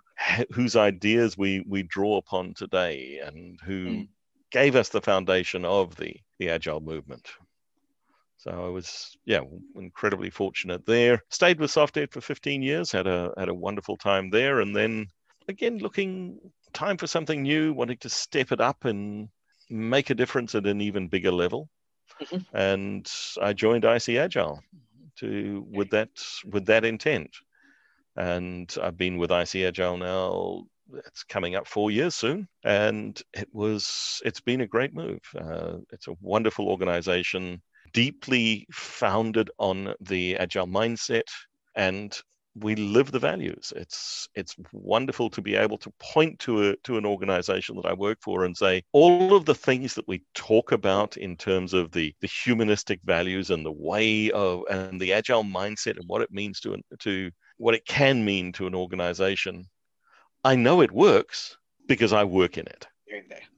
whose 0.53 0.75
ideas 0.75 1.37
we 1.37 1.63
we 1.67 1.83
draw 1.83 2.17
upon 2.17 2.53
today 2.53 3.19
and 3.23 3.59
who 3.65 3.85
mm. 3.85 4.07
gave 4.51 4.75
us 4.75 4.89
the 4.89 5.01
foundation 5.01 5.65
of 5.65 5.95
the 5.97 6.15
the 6.39 6.49
agile 6.49 6.79
movement 6.79 7.27
so 8.37 8.51
I 8.51 8.69
was, 8.69 9.17
yeah, 9.25 9.41
incredibly 9.75 10.29
fortunate 10.29 10.85
there. 10.85 11.23
Stayed 11.31 11.59
with 11.59 11.71
SoftEd 11.71 12.11
for 12.11 12.21
15 12.21 12.61
years, 12.61 12.91
had 12.91 13.07
a 13.07 13.33
had 13.39 13.49
a 13.49 13.55
wonderful 13.55 13.97
time 13.97 14.29
there, 14.29 14.59
and 14.59 14.75
then 14.75 15.07
again 15.47 15.79
looking 15.79 16.39
time 16.75 16.98
for 16.98 17.08
something 17.08 17.41
new, 17.41 17.74
wanting 17.74 17.98
to 17.98 18.10
step 18.10 18.51
it 18.51 18.62
up 18.62 18.86
and 18.86 19.29
make 19.70 20.12
a 20.12 20.15
difference 20.15 20.53
at 20.53 20.67
an 20.67 20.82
even 20.82 21.08
bigger 21.08 21.32
level. 21.32 21.70
Mm-hmm. 22.22 22.55
And 22.55 23.12
I 23.41 23.53
joined 23.53 23.84
IC 23.84 24.10
Agile 24.10 24.62
to 25.20 25.65
with 25.72 25.89
that 25.91 26.10
with 26.46 26.65
that 26.67 26.86
intent. 26.86 27.32
And 28.15 28.74
I've 28.82 28.98
been 28.98 29.17
with 29.17 29.32
IC 29.32 29.55
Agile 29.55 29.98
now 29.98 30.67
it's 30.94 31.24
coming 31.24 31.55
up 31.55 31.67
four 31.67 31.91
years 31.91 32.15
soon 32.15 32.48
and 32.63 33.22
it 33.34 33.48
was 33.53 34.22
it's 34.25 34.39
been 34.39 34.62
a 34.62 34.67
great 34.67 34.94
move 34.94 35.20
uh, 35.39 35.77
it's 35.91 36.08
a 36.08 36.15
wonderful 36.22 36.67
organization 36.70 37.62
deeply 37.94 38.67
founded 38.72 39.50
on 39.58 39.94
the 40.01 40.38
agile 40.38 40.67
mindset 40.67 41.27
and 41.75 42.22
we 42.55 42.75
live 42.75 43.12
the 43.12 43.19
values. 43.19 43.74
It's 43.75 44.27
it's 44.33 44.55
wonderful 44.71 45.29
to 45.31 45.41
be 45.41 45.55
able 45.55 45.77
to 45.79 45.91
point 46.00 46.39
to 46.39 46.69
a 46.69 46.75
to 46.83 46.97
an 46.97 47.05
organization 47.05 47.75
that 47.75 47.85
I 47.85 47.93
work 47.93 48.19
for 48.21 48.45
and 48.45 48.55
say 48.55 48.83
all 48.93 49.35
of 49.35 49.45
the 49.45 49.55
things 49.55 49.93
that 49.95 50.07
we 50.07 50.24
talk 50.33 50.71
about 50.71 51.17
in 51.17 51.35
terms 51.35 51.74
of 51.74 51.91
the 51.91 52.13
the 52.21 52.27
humanistic 52.27 53.01
values 53.03 53.50
and 53.50 53.65
the 53.65 53.71
way 53.71 54.31
of 54.31 54.63
and 54.69 55.00
the 55.00 55.13
agile 55.13 55.43
mindset 55.43 55.97
and 55.97 56.07
what 56.07 56.21
it 56.21 56.31
means 56.31 56.59
to 56.62 56.77
to 57.00 57.31
what 57.57 57.75
it 57.75 57.85
can 57.85 58.24
mean 58.24 58.51
to 58.53 58.67
an 58.67 58.75
organization. 58.75 59.65
I 60.43 60.55
know 60.55 60.81
it 60.81 60.91
works 60.91 61.57
because 61.88 62.13
I 62.13 62.24
work 62.24 62.57
in 62.57 62.67
it. 62.67 62.88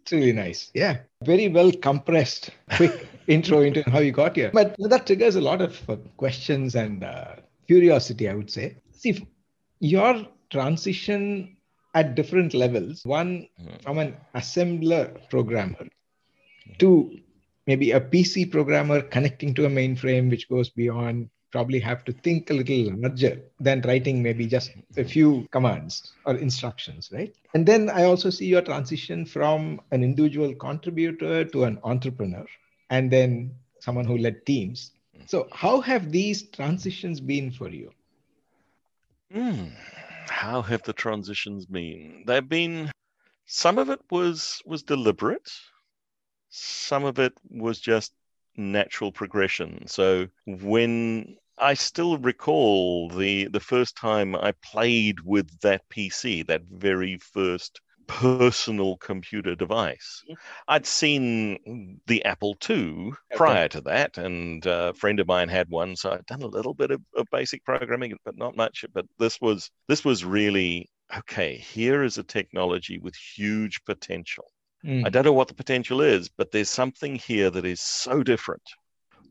It's 0.07 0.13
really 0.13 0.31
nice. 0.31 0.71
Yeah. 0.73 0.99
Very 1.23 1.49
well 1.49 1.71
compressed, 1.71 2.51
quick 2.77 3.07
intro 3.27 3.59
into 3.59 3.83
how 3.89 3.99
you 3.99 4.13
got 4.13 4.37
here. 4.37 4.51
But 4.53 4.75
that 4.79 5.05
triggers 5.05 5.35
a 5.35 5.41
lot 5.41 5.61
of 5.61 5.89
uh, 5.89 5.97
questions 6.15 6.75
and 6.75 7.03
uh, 7.03 7.35
curiosity, 7.67 8.29
I 8.29 8.33
would 8.33 8.49
say. 8.49 8.77
See, 8.97 9.27
your 9.79 10.25
transition 10.49 11.57
at 11.93 12.15
different 12.15 12.53
levels 12.53 13.05
one 13.05 13.47
mm. 13.61 13.81
from 13.81 13.97
an 13.97 14.15
assembler 14.35 15.29
programmer 15.29 15.87
hmm. 16.65 16.73
to 16.79 17.19
maybe 17.65 17.91
a 17.91 18.01
PC 18.01 18.51
programmer 18.51 19.01
connecting 19.01 19.53
to 19.55 19.65
a 19.65 19.69
mainframe, 19.69 20.29
which 20.29 20.49
goes 20.49 20.69
beyond 20.69 21.29
probably 21.51 21.79
have 21.79 22.03
to 22.03 22.11
think 22.11 22.49
a 22.49 22.53
little 22.53 22.93
larger 22.97 23.41
than 23.59 23.81
writing 23.81 24.21
maybe 24.21 24.45
just 24.45 24.71
a 24.97 25.01
hmm. 25.01 25.07
few 25.07 25.47
commands 25.51 26.13
or 26.25 26.35
instructions, 26.35 27.09
right? 27.13 27.33
And 27.53 27.65
then 27.65 27.89
I 27.89 28.03
also 28.03 28.29
see 28.29 28.45
your 28.45 28.61
transition 28.61 29.25
from 29.25 29.81
an 29.91 30.03
individual 30.03 30.53
contributor 30.55 31.45
to 31.45 31.63
an 31.63 31.79
entrepreneur 31.83 32.45
and 32.89 33.09
then 33.09 33.55
someone 33.79 34.05
who 34.05 34.17
led 34.17 34.45
teams. 34.45 34.91
Hmm. 35.15 35.23
So, 35.25 35.47
how 35.51 35.81
have 35.81 36.11
these 36.11 36.49
transitions 36.49 37.19
been 37.19 37.51
for 37.51 37.69
you? 37.69 37.91
Mm, 39.33 39.71
how 40.29 40.61
have 40.61 40.83
the 40.83 40.93
transitions 40.93 41.65
been? 41.65 42.23
They've 42.27 42.47
been. 42.47 42.91
Some 43.45 43.77
of 43.79 43.89
it 43.89 44.01
was 44.11 44.61
was 44.65 44.83
deliberate. 44.83 45.49
Some 46.49 47.05
of 47.05 47.19
it 47.19 47.33
was 47.49 47.79
just 47.79 48.13
natural 48.57 49.11
progression. 49.11 49.87
So 49.87 50.27
when 50.45 51.37
I 51.57 51.73
still 51.75 52.17
recall 52.17 53.09
the 53.09 53.47
the 53.47 53.59
first 53.61 53.95
time 53.97 54.35
I 54.35 54.53
played 54.63 55.21
with 55.21 55.59
that 55.61 55.87
PC, 55.89 56.43
that 56.43 56.63
very 56.69 57.17
first 57.19 57.81
personal 58.07 58.97
computer 58.97 59.55
device. 59.55 60.23
Mm-hmm. 60.25 60.33
I'd 60.67 60.85
seen 60.85 61.99
the 62.07 62.23
Apple 62.25 62.57
II 62.67 63.11
prior 63.35 63.67
to 63.69 63.81
that, 63.81 64.17
and 64.17 64.65
a 64.65 64.93
friend 64.93 65.19
of 65.19 65.27
mine 65.27 65.49
had 65.49 65.69
one, 65.69 65.95
so 65.95 66.11
I'd 66.11 66.25
done 66.25 66.41
a 66.41 66.47
little 66.47 66.73
bit 66.73 66.91
of, 66.91 67.01
of 67.15 67.27
basic 67.31 67.63
programming, 67.63 68.17
but 68.25 68.37
not 68.37 68.55
much. 68.55 68.85
But 68.93 69.05
this 69.19 69.39
was 69.41 69.69
this 69.87 70.03
was 70.03 70.25
really 70.25 70.89
okay. 71.17 71.57
Here 71.57 72.03
is 72.03 72.17
a 72.17 72.23
technology 72.23 72.97
with 72.99 73.15
huge 73.15 73.83
potential. 73.85 74.45
Mm. 74.85 75.05
I 75.05 75.09
don't 75.09 75.25
know 75.25 75.33
what 75.33 75.47
the 75.47 75.53
potential 75.53 76.01
is, 76.01 76.29
but 76.29 76.51
there's 76.51 76.69
something 76.69 77.15
here 77.15 77.49
that 77.49 77.65
is 77.65 77.81
so 77.81 78.23
different. 78.23 78.63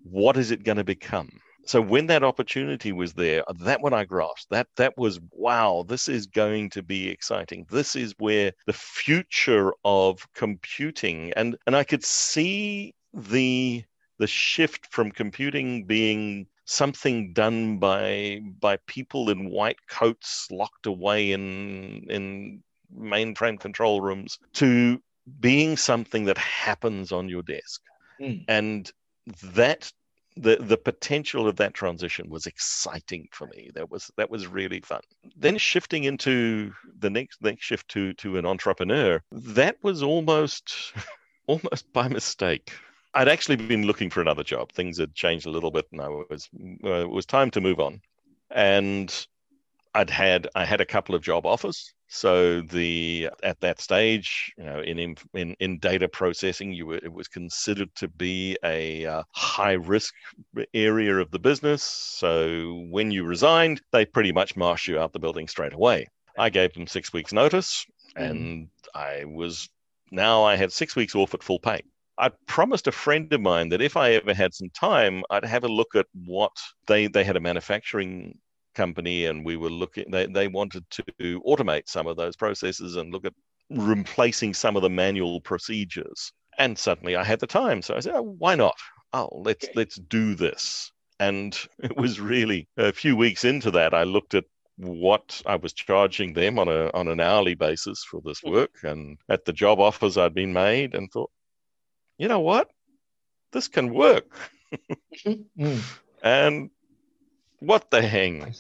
What 0.02 0.36
is 0.36 0.50
it 0.50 0.64
going 0.64 0.78
to 0.78 0.84
become? 0.84 1.30
So 1.66 1.80
when 1.80 2.06
that 2.06 2.22
opportunity 2.22 2.92
was 2.92 3.12
there, 3.14 3.42
that 3.60 3.80
one 3.80 3.92
I 3.92 4.04
grasped. 4.04 4.50
That 4.50 4.68
that 4.76 4.96
was 4.96 5.20
wow. 5.32 5.84
This 5.86 6.08
is 6.08 6.26
going 6.26 6.70
to 6.70 6.82
be 6.82 7.08
exciting. 7.08 7.66
This 7.70 7.96
is 7.96 8.14
where 8.18 8.52
the 8.66 8.72
future 8.72 9.72
of 9.84 10.26
computing 10.34 11.32
and 11.34 11.56
and 11.66 11.76
I 11.76 11.84
could 11.84 12.04
see 12.04 12.94
the 13.12 13.84
the 14.18 14.26
shift 14.26 14.86
from 14.90 15.10
computing 15.10 15.84
being 15.84 16.46
something 16.64 17.32
done 17.32 17.78
by 17.78 18.40
by 18.60 18.78
people 18.86 19.30
in 19.30 19.50
white 19.50 19.78
coats 19.88 20.48
locked 20.50 20.86
away 20.86 21.32
in 21.32 22.06
in 22.08 22.62
mainframe 22.96 23.58
control 23.58 24.00
rooms 24.00 24.38
to 24.54 25.00
being 25.40 25.76
something 25.76 26.24
that 26.24 26.38
happens 26.38 27.12
on 27.12 27.28
your 27.28 27.42
desk. 27.42 27.82
Mm. 28.20 28.44
And 28.48 28.92
that 29.42 29.92
the 30.36 30.56
the 30.56 30.76
potential 30.76 31.48
of 31.48 31.56
that 31.56 31.74
transition 31.74 32.28
was 32.28 32.46
exciting 32.46 33.28
for 33.32 33.46
me. 33.48 33.70
That 33.74 33.90
was 33.90 34.10
that 34.16 34.30
was 34.30 34.46
really 34.46 34.80
fun. 34.80 35.00
Then 35.36 35.56
shifting 35.56 36.04
into 36.04 36.72
the 36.98 37.10
next 37.10 37.42
next 37.42 37.64
shift 37.64 37.88
to 37.88 38.12
to 38.14 38.36
an 38.36 38.46
entrepreneur, 38.46 39.22
that 39.32 39.76
was 39.82 40.02
almost 40.02 40.92
almost 41.46 41.92
by 41.92 42.08
mistake. 42.08 42.72
I'd 43.14 43.28
actually 43.28 43.56
been 43.56 43.86
looking 43.86 44.10
for 44.10 44.20
another 44.20 44.44
job. 44.44 44.72
Things 44.72 44.98
had 44.98 45.14
changed 45.14 45.46
a 45.46 45.50
little 45.50 45.70
bit, 45.70 45.86
and 45.90 46.02
I 46.02 46.08
was 46.08 46.48
uh, 46.84 47.02
it 47.02 47.10
was 47.10 47.24
time 47.24 47.50
to 47.52 47.60
move 47.60 47.80
on. 47.80 48.00
And 48.50 49.26
I'd 49.94 50.10
had 50.10 50.48
I 50.54 50.66
had 50.66 50.82
a 50.82 50.86
couple 50.86 51.14
of 51.14 51.22
job 51.22 51.46
offers. 51.46 51.94
So 52.08 52.60
the 52.60 53.30
at 53.42 53.60
that 53.60 53.80
stage, 53.80 54.52
you 54.56 54.64
know, 54.64 54.80
in 54.80 55.16
in 55.34 55.56
in 55.58 55.78
data 55.78 56.08
processing, 56.08 56.72
you 56.72 56.86
were, 56.86 56.96
it 56.96 57.12
was 57.12 57.26
considered 57.26 57.92
to 57.96 58.08
be 58.08 58.56
a 58.62 59.06
uh, 59.06 59.22
high 59.32 59.72
risk 59.72 60.14
area 60.72 61.16
of 61.16 61.30
the 61.30 61.38
business. 61.38 61.82
So 61.82 62.86
when 62.90 63.10
you 63.10 63.24
resigned, 63.24 63.82
they 63.92 64.04
pretty 64.04 64.32
much 64.32 64.56
marched 64.56 64.86
you 64.86 65.00
out 65.00 65.12
the 65.12 65.18
building 65.18 65.48
straight 65.48 65.72
away. 65.72 66.06
I 66.38 66.50
gave 66.50 66.74
them 66.74 66.86
six 66.86 67.12
weeks 67.12 67.32
notice, 67.32 67.84
mm. 68.16 68.30
and 68.30 68.68
I 68.94 69.24
was 69.24 69.68
now 70.12 70.44
I 70.44 70.56
had 70.56 70.72
six 70.72 70.94
weeks 70.94 71.16
off 71.16 71.34
at 71.34 71.42
full 71.42 71.58
pay. 71.58 71.80
I 72.18 72.30
promised 72.46 72.86
a 72.86 72.92
friend 72.92 73.30
of 73.32 73.40
mine 73.40 73.68
that 73.70 73.82
if 73.82 73.96
I 73.96 74.12
ever 74.12 74.32
had 74.32 74.54
some 74.54 74.70
time, 74.70 75.22
I'd 75.28 75.44
have 75.44 75.64
a 75.64 75.68
look 75.68 75.94
at 75.96 76.06
what 76.14 76.52
they 76.86 77.08
they 77.08 77.24
had 77.24 77.36
a 77.36 77.40
manufacturing 77.40 78.38
company 78.76 79.26
and 79.26 79.44
we 79.44 79.56
were 79.56 79.70
looking 79.70 80.04
they, 80.10 80.26
they 80.26 80.46
wanted 80.46 80.84
to 80.90 81.40
automate 81.46 81.88
some 81.88 82.06
of 82.06 82.16
those 82.16 82.36
processes 82.36 82.96
and 82.96 83.12
look 83.12 83.24
at 83.24 83.34
replacing 83.70 84.54
some 84.54 84.76
of 84.76 84.82
the 84.82 84.90
manual 84.90 85.40
procedures 85.40 86.32
and 86.58 86.78
suddenly 86.78 87.16
i 87.16 87.24
had 87.24 87.40
the 87.40 87.46
time 87.46 87.82
so 87.82 87.96
i 87.96 88.00
said 88.00 88.14
oh, 88.14 88.36
why 88.38 88.54
not 88.54 88.76
oh 89.12 89.28
let's 89.44 89.66
let's 89.74 89.96
do 89.96 90.34
this 90.34 90.92
and 91.18 91.58
it 91.82 91.96
was 91.96 92.20
really 92.20 92.68
a 92.76 92.92
few 92.92 93.16
weeks 93.16 93.44
into 93.44 93.70
that 93.70 93.94
i 93.94 94.04
looked 94.04 94.34
at 94.34 94.44
what 94.78 95.40
I 95.46 95.56
was 95.56 95.72
charging 95.72 96.34
them 96.34 96.58
on 96.58 96.68
a 96.68 96.90
on 96.92 97.08
an 97.08 97.20
hourly 97.20 97.54
basis 97.54 98.04
for 98.04 98.20
this 98.24 98.42
work 98.42 98.74
and 98.82 99.16
at 99.28 99.44
the 99.44 99.52
job 99.52 99.80
offers 99.80 100.18
I'd 100.18 100.34
been 100.34 100.52
made 100.52 100.94
and 100.94 101.10
thought, 101.10 101.30
you 102.18 102.28
know 102.28 102.40
what? 102.40 102.68
This 103.52 103.68
can 103.68 103.92
work. 103.92 104.26
Mm. 105.24 105.80
and 106.22 106.70
what 107.66 107.90
the 107.90 108.02
hang? 108.02 108.54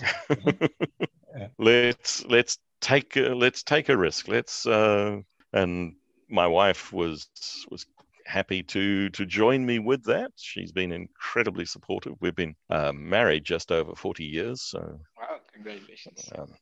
Yeah. 1.34 1.48
let's 1.58 2.24
let's 2.26 2.58
take 2.80 3.16
a, 3.16 3.34
let's 3.34 3.62
take 3.62 3.88
a 3.88 3.96
risk. 3.96 4.28
Let's 4.28 4.66
uh, 4.66 5.20
and 5.52 5.94
my 6.28 6.46
wife 6.46 6.92
was 6.92 7.28
was 7.70 7.86
happy 8.26 8.62
to 8.62 9.08
to 9.10 9.26
join 9.26 9.64
me 9.66 9.78
with 9.78 10.04
that. 10.04 10.32
She's 10.36 10.72
been 10.72 10.92
incredibly 10.92 11.64
supportive. 11.66 12.14
We've 12.20 12.34
been 12.34 12.54
uh, 12.70 12.92
married 12.92 13.44
just 13.44 13.72
over 13.72 13.94
forty 13.94 14.24
years, 14.24 14.62
so 14.62 15.00
Wow, 15.18 15.40
congratulations. 15.52 16.32
um, 16.38 16.54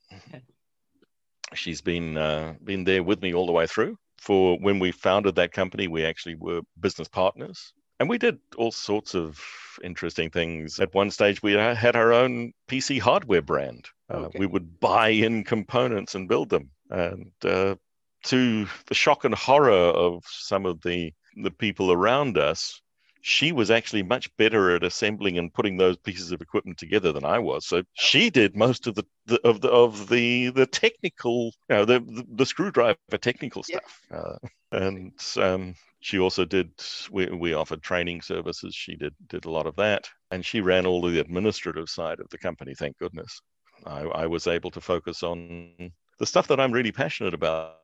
she's 1.55 1.81
been 1.83 2.17
uh, 2.17 2.55
been 2.65 2.85
there 2.85 3.03
with 3.03 3.23
me 3.23 3.35
all 3.35 3.47
the 3.47 3.53
way 3.53 3.67
through. 3.67 3.97
For 4.19 4.59
when 4.59 4.79
we 4.79 4.93
founded 4.93 5.37
that 5.37 5.53
company, 5.53 5.89
we 5.89 6.05
actually 6.05 6.37
were 6.37 6.63
business 6.81 7.09
partners, 7.09 7.73
and 8.05 8.11
we 8.11 8.19
did 8.19 8.39
all 8.59 8.71
sorts 8.71 9.15
of 9.15 9.41
interesting 9.83 10.29
things. 10.29 10.79
At 10.79 10.93
one 10.93 11.11
stage, 11.11 11.43
we 11.43 11.57
uh, 11.57 11.75
had 11.75 11.97
our 11.97 12.13
own 12.13 12.53
PC 12.69 12.99
hardware 12.99 13.41
brand. 13.41 13.87
Uh, 14.11 14.29
We 14.39 14.45
would 14.45 14.79
buy 14.79 15.09
in 15.09 15.43
components 15.43 16.15
and 16.15 16.29
build 16.29 16.51
them, 16.51 16.71
and 16.91 17.33
uh, 17.43 17.77
to 18.25 18.67
the 18.89 18.95
shock 18.95 19.25
and 19.25 19.35
horror 19.35 19.73
of 19.73 20.23
some 20.27 20.67
of 20.67 20.83
the 20.83 21.15
the 21.43 21.51
people 21.51 21.93
around 21.93 22.37
us. 22.37 22.79
She 23.23 23.53
was 23.53 23.71
actually 23.71 24.03
much 24.03 24.29
better 24.37 24.77
at 24.77 24.85
assembling 24.85 25.39
and 25.39 25.55
putting 25.55 25.79
those 25.79 25.97
pieces 25.97 26.31
of 26.31 26.43
equipment 26.43 26.77
together 26.77 27.11
than 27.11 27.25
I 27.25 27.39
was. 27.39 27.67
So 27.67 27.85
she 27.95 28.29
did 28.29 28.55
most 28.55 28.87
of 28.87 28.97
the, 28.97 29.07
the 29.25 29.41
of 29.49 29.63
the 29.63 29.71
of 29.71 30.09
the 30.11 30.51
the 30.51 30.67
technical, 30.67 31.45
you 31.71 31.77
know, 31.77 31.85
the 31.87 32.01
the, 32.01 32.27
the 32.29 32.45
screwdriver 32.45 32.99
technical 33.19 33.65
Yeah. 33.67 33.79
stuff. 33.79 34.01
Uh, 34.11 34.39
and 34.73 35.13
um, 35.39 35.75
she 36.05 36.19
also 36.19 36.45
did. 36.45 36.71
We, 37.11 37.27
we 37.29 37.55
offered 37.55 37.83
training 37.83 38.21
services. 38.21 38.75
She 38.75 38.95
did 38.95 39.15
did 39.27 39.47
a 39.47 39.51
lot 39.51 39.67
of 39.67 39.75
that, 39.77 40.07
and 40.31 40.45
she 40.45 40.61
ran 40.61 40.85
all 40.85 41.01
the 41.01 41.19
administrative 41.19 41.89
side 41.89 42.21
of 42.21 42.29
the 42.29 42.37
company. 42.37 42.75
Thank 42.75 42.99
goodness. 42.99 43.41
I, 43.87 44.03
I 44.03 44.27
was 44.27 44.47
able 44.47 44.71
to 44.73 44.83
focus 44.83 45.23
on 45.23 45.73
the 46.19 46.27
stuff 46.27 46.47
that 46.49 46.61
I'm 46.61 46.73
really 46.73 46.93
passionate 46.93 47.33
about, 47.33 47.79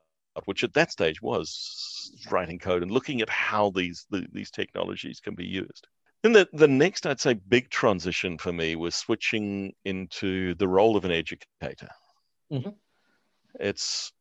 which 0.44 0.64
at 0.64 0.74
that 0.74 0.92
stage 0.92 1.22
was 1.22 2.12
writing 2.30 2.58
code 2.58 2.82
and 2.82 2.90
looking 2.90 3.22
at 3.22 3.30
how 3.30 3.70
these 3.70 4.04
the, 4.10 4.26
these 4.32 4.50
technologies 4.50 5.18
can 5.20 5.34
be 5.34 5.46
used. 5.46 5.88
Then 6.22 6.32
the, 6.34 6.46
the 6.52 6.68
next, 6.68 7.06
I'd 7.06 7.20
say, 7.20 7.32
big 7.32 7.70
transition 7.70 8.36
for 8.36 8.52
me 8.52 8.76
was 8.76 8.94
switching 8.94 9.72
into 9.86 10.54
the 10.56 10.68
role 10.68 10.98
of 10.98 11.06
an 11.06 11.10
educator. 11.10 11.88
Mhm. 12.52 12.74
It's 13.58 14.12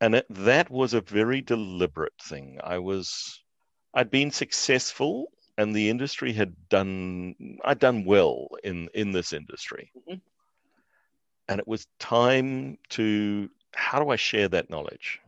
and 0.00 0.14
it, 0.14 0.26
that 0.30 0.70
was 0.70 0.94
a 0.94 1.02
very 1.02 1.42
deliberate 1.42 2.18
thing. 2.20 2.58
I 2.64 2.78
was 2.78 3.41
I'd 3.94 4.10
been 4.10 4.30
successful, 4.30 5.32
and 5.58 5.74
the 5.74 5.90
industry 5.90 6.32
had 6.32 6.54
done 6.68 7.34
I'd 7.64 7.78
done 7.78 8.04
well 8.04 8.48
in 8.64 8.88
in 8.94 9.12
this 9.12 9.32
industry, 9.32 9.92
Mhm. 10.08 10.20
and 11.48 11.60
it 11.60 11.68
was 11.68 11.86
time 11.98 12.78
to 12.90 13.50
how 13.74 14.02
do 14.02 14.10
I 14.10 14.16
share 14.16 14.48
that 14.48 14.70
knowledge? 14.70 15.20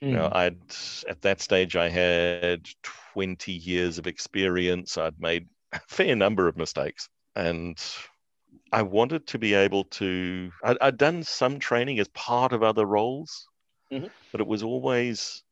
You 0.00 0.12
know, 0.12 0.28
Mm. 0.28 0.36
I'd 0.36 0.60
at 1.08 1.22
that 1.22 1.40
stage 1.40 1.76
I 1.76 1.88
had 1.88 2.68
20 2.82 3.52
years 3.52 3.98
of 3.98 4.06
experience. 4.06 4.98
I'd 4.98 5.18
made 5.20 5.48
a 5.72 5.80
fair 5.88 6.14
number 6.16 6.48
of 6.48 6.56
mistakes, 6.56 7.08
and 7.36 7.80
I 8.72 8.82
wanted 8.82 9.26
to 9.28 9.38
be 9.38 9.54
able 9.54 9.84
to. 9.84 10.52
I'd, 10.62 10.78
I'd 10.80 10.98
done 10.98 11.22
some 11.22 11.58
training 11.58 12.00
as 12.00 12.08
part 12.08 12.52
of 12.52 12.62
other 12.62 12.84
roles, 12.84 13.48
Mhm. 13.90 14.10
but 14.32 14.40
it 14.40 14.46
was 14.46 14.62
always 14.62 15.42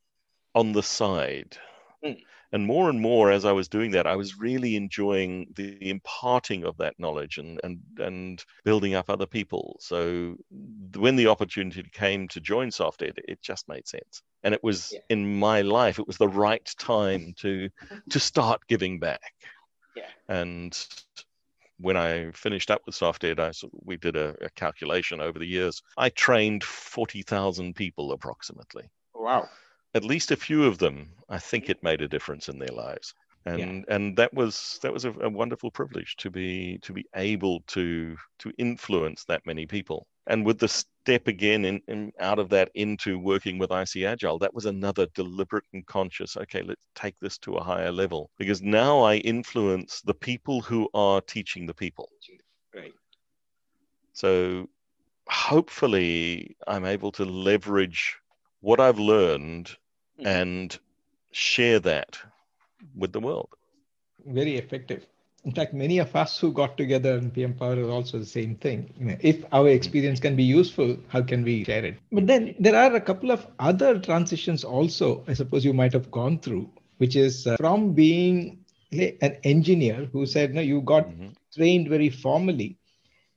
on 0.54 0.73
the 0.73 0.82
side. 0.82 1.57
Mm. 2.05 2.21
And 2.55 2.67
more 2.67 2.91
and 2.91 3.01
more 3.01 3.31
as 3.31 3.47
I 3.47 3.53
was 3.53 3.69
doing 3.69 3.93
that, 3.93 4.07
I 4.07 4.15
was 4.17 4.38
really 4.38 4.77
enjoying 4.77 5.47
the 5.57 5.88
imparting 5.88 6.65
of 6.65 6.77
that 6.79 6.99
knowledge 6.99 7.38
and 7.38 7.59
and 7.65 7.81
and 7.99 8.45
building 8.65 8.95
up 8.95 9.09
other 9.09 9.27
people. 9.27 9.79
So 9.81 10.37
when 10.95 11.17
the 11.17 11.29
opportunity 11.29 11.83
came 11.93 12.29
to 12.29 12.41
join 12.41 12.69
SoftEd, 12.69 13.19
it 13.27 13.41
just 13.41 13.69
made 13.69 13.88
sense. 13.88 14.23
And 14.43 14.53
it 14.53 14.62
was 14.62 14.93
Yeah. 14.93 15.01
in 15.09 15.38
my 15.38 15.62
life, 15.62 15.99
it 15.99 16.07
was 16.07 16.19
the 16.19 16.29
right 16.29 16.69
time 16.79 17.33
to 17.38 17.71
to 18.11 18.21
start 18.21 18.67
giving 18.69 18.99
back. 18.99 19.33
Yeah. 19.97 20.11
And 20.29 20.77
when 21.79 21.97
I 21.97 22.33
finished 22.33 22.71
up 22.71 22.83
with 22.85 22.95
SoftEd, 22.95 23.38
I 23.41 23.53
we 23.85 23.97
did 23.97 24.17
a, 24.17 24.37
a 24.45 24.51
calculation 24.51 25.21
over 25.21 25.38
the 25.38 25.47
years. 25.47 25.83
I 25.97 26.11
trained 26.11 26.65
forty 26.65 27.23
thousand 27.23 27.77
people 27.77 28.12
approximately 28.12 28.91
Wow. 29.15 29.49
At 29.94 30.05
least 30.05 30.31
a 30.31 30.37
few 30.37 30.64
of 30.64 30.78
them, 30.78 31.11
I 31.28 31.38
think 31.38 31.68
it 31.68 31.83
made 31.83 32.00
a 32.00 32.09
difference 32.09 32.48
in 32.48 32.59
their 32.59 32.68
lives. 32.74 33.14
And 33.44 33.85
and 33.88 34.16
that 34.18 34.33
was 34.33 34.78
that 34.83 34.92
was 34.92 35.05
a, 35.05 35.12
a 35.20 35.28
wonderful 35.28 35.70
privilege 35.70 36.14
to 36.18 36.31
be 36.31 36.78
to 36.83 36.92
be 36.92 37.05
able 37.16 37.61
to 37.68 38.16
to 38.38 38.52
influence 38.57 39.24
that 39.24 39.44
many 39.44 39.66
people. 39.66 40.07
And 40.28 40.46
with 40.46 40.61
the 40.61 40.68
step 40.68 41.26
again 41.26 41.64
in, 41.64 41.83
in 41.88 42.12
out 42.20 42.38
of 42.38 42.48
that 42.50 42.70
into 42.74 43.18
working 43.18 43.59
with 43.59 43.72
IC 43.72 44.05
Agile, 44.05 44.38
that 44.38 44.55
was 44.55 44.66
another 44.66 45.07
deliberate 45.14 45.64
and 45.72 45.85
conscious. 45.87 46.37
Okay, 46.37 46.62
let's 46.62 46.87
take 46.94 47.18
this 47.18 47.37
to 47.38 47.55
a 47.55 47.64
higher 47.64 47.90
level 47.90 48.31
because 48.38 48.62
now 48.62 49.00
I 49.00 49.16
influence 49.16 50.00
the 50.02 50.14
people 50.14 50.61
who 50.61 50.88
are 50.94 51.20
teaching 51.20 51.66
the 51.66 51.74
people. 51.74 52.09
Right. 52.72 52.94
So 54.12 54.68
hopefully 55.28 56.57
I'm 56.68 56.85
able 56.85 57.11
to 57.12 57.24
leverage 57.24 58.16
what 58.61 58.78
I've 58.78 59.00
learned 59.00 59.76
Mhm. 60.18 60.27
and 60.27 60.79
share 61.33 61.81
that 61.81 62.18
with 62.94 63.12
the 63.12 63.20
world. 63.20 63.48
Very 64.27 64.57
effective. 64.57 65.07
In 65.44 65.53
fact, 65.53 65.75
many 65.75 65.98
of 65.98 66.14
us 66.14 66.38
who 66.38 66.53
got 66.53 66.77
together 66.79 67.16
in 67.16 67.31
PM 67.31 67.55
Power 67.55 67.77
are 67.85 67.90
also 67.90 68.18
the 68.18 68.27
same 68.27 68.55
thing. 68.57 68.92
You 68.98 69.07
know, 69.07 69.16
if 69.20 69.44
our 69.53 69.68
experience 69.68 70.20
can 70.20 70.37
be 70.37 70.44
useful, 70.44 70.96
how 71.09 71.22
can 71.22 71.42
we 71.42 71.64
share 71.64 71.85
it? 71.85 71.96
But 72.12 72.27
then 72.29 72.55
there 72.61 72.77
are 72.77 72.94
a 72.94 73.01
couple 73.01 73.33
of 73.33 73.46
other 73.59 73.98
transitions 73.98 74.62
also, 74.62 75.25
I 75.27 75.35
suppose 75.35 75.64
you 75.64 75.72
might 75.72 75.92
have 75.94 76.11
gone 76.12 76.38
through, 76.38 76.70
which 76.98 77.16
is 77.16 77.46
uh, 77.46 77.57
from 77.57 77.92
being 77.92 78.64
an 78.92 79.37
engineer 79.42 80.09
who 80.12 80.27
said, 80.27 80.55
no, 80.55 80.61
you 80.61 80.81
got 80.83 81.09
Mhm. 81.09 81.35
trained 81.55 81.88
very 81.88 82.11
formally, 82.11 82.77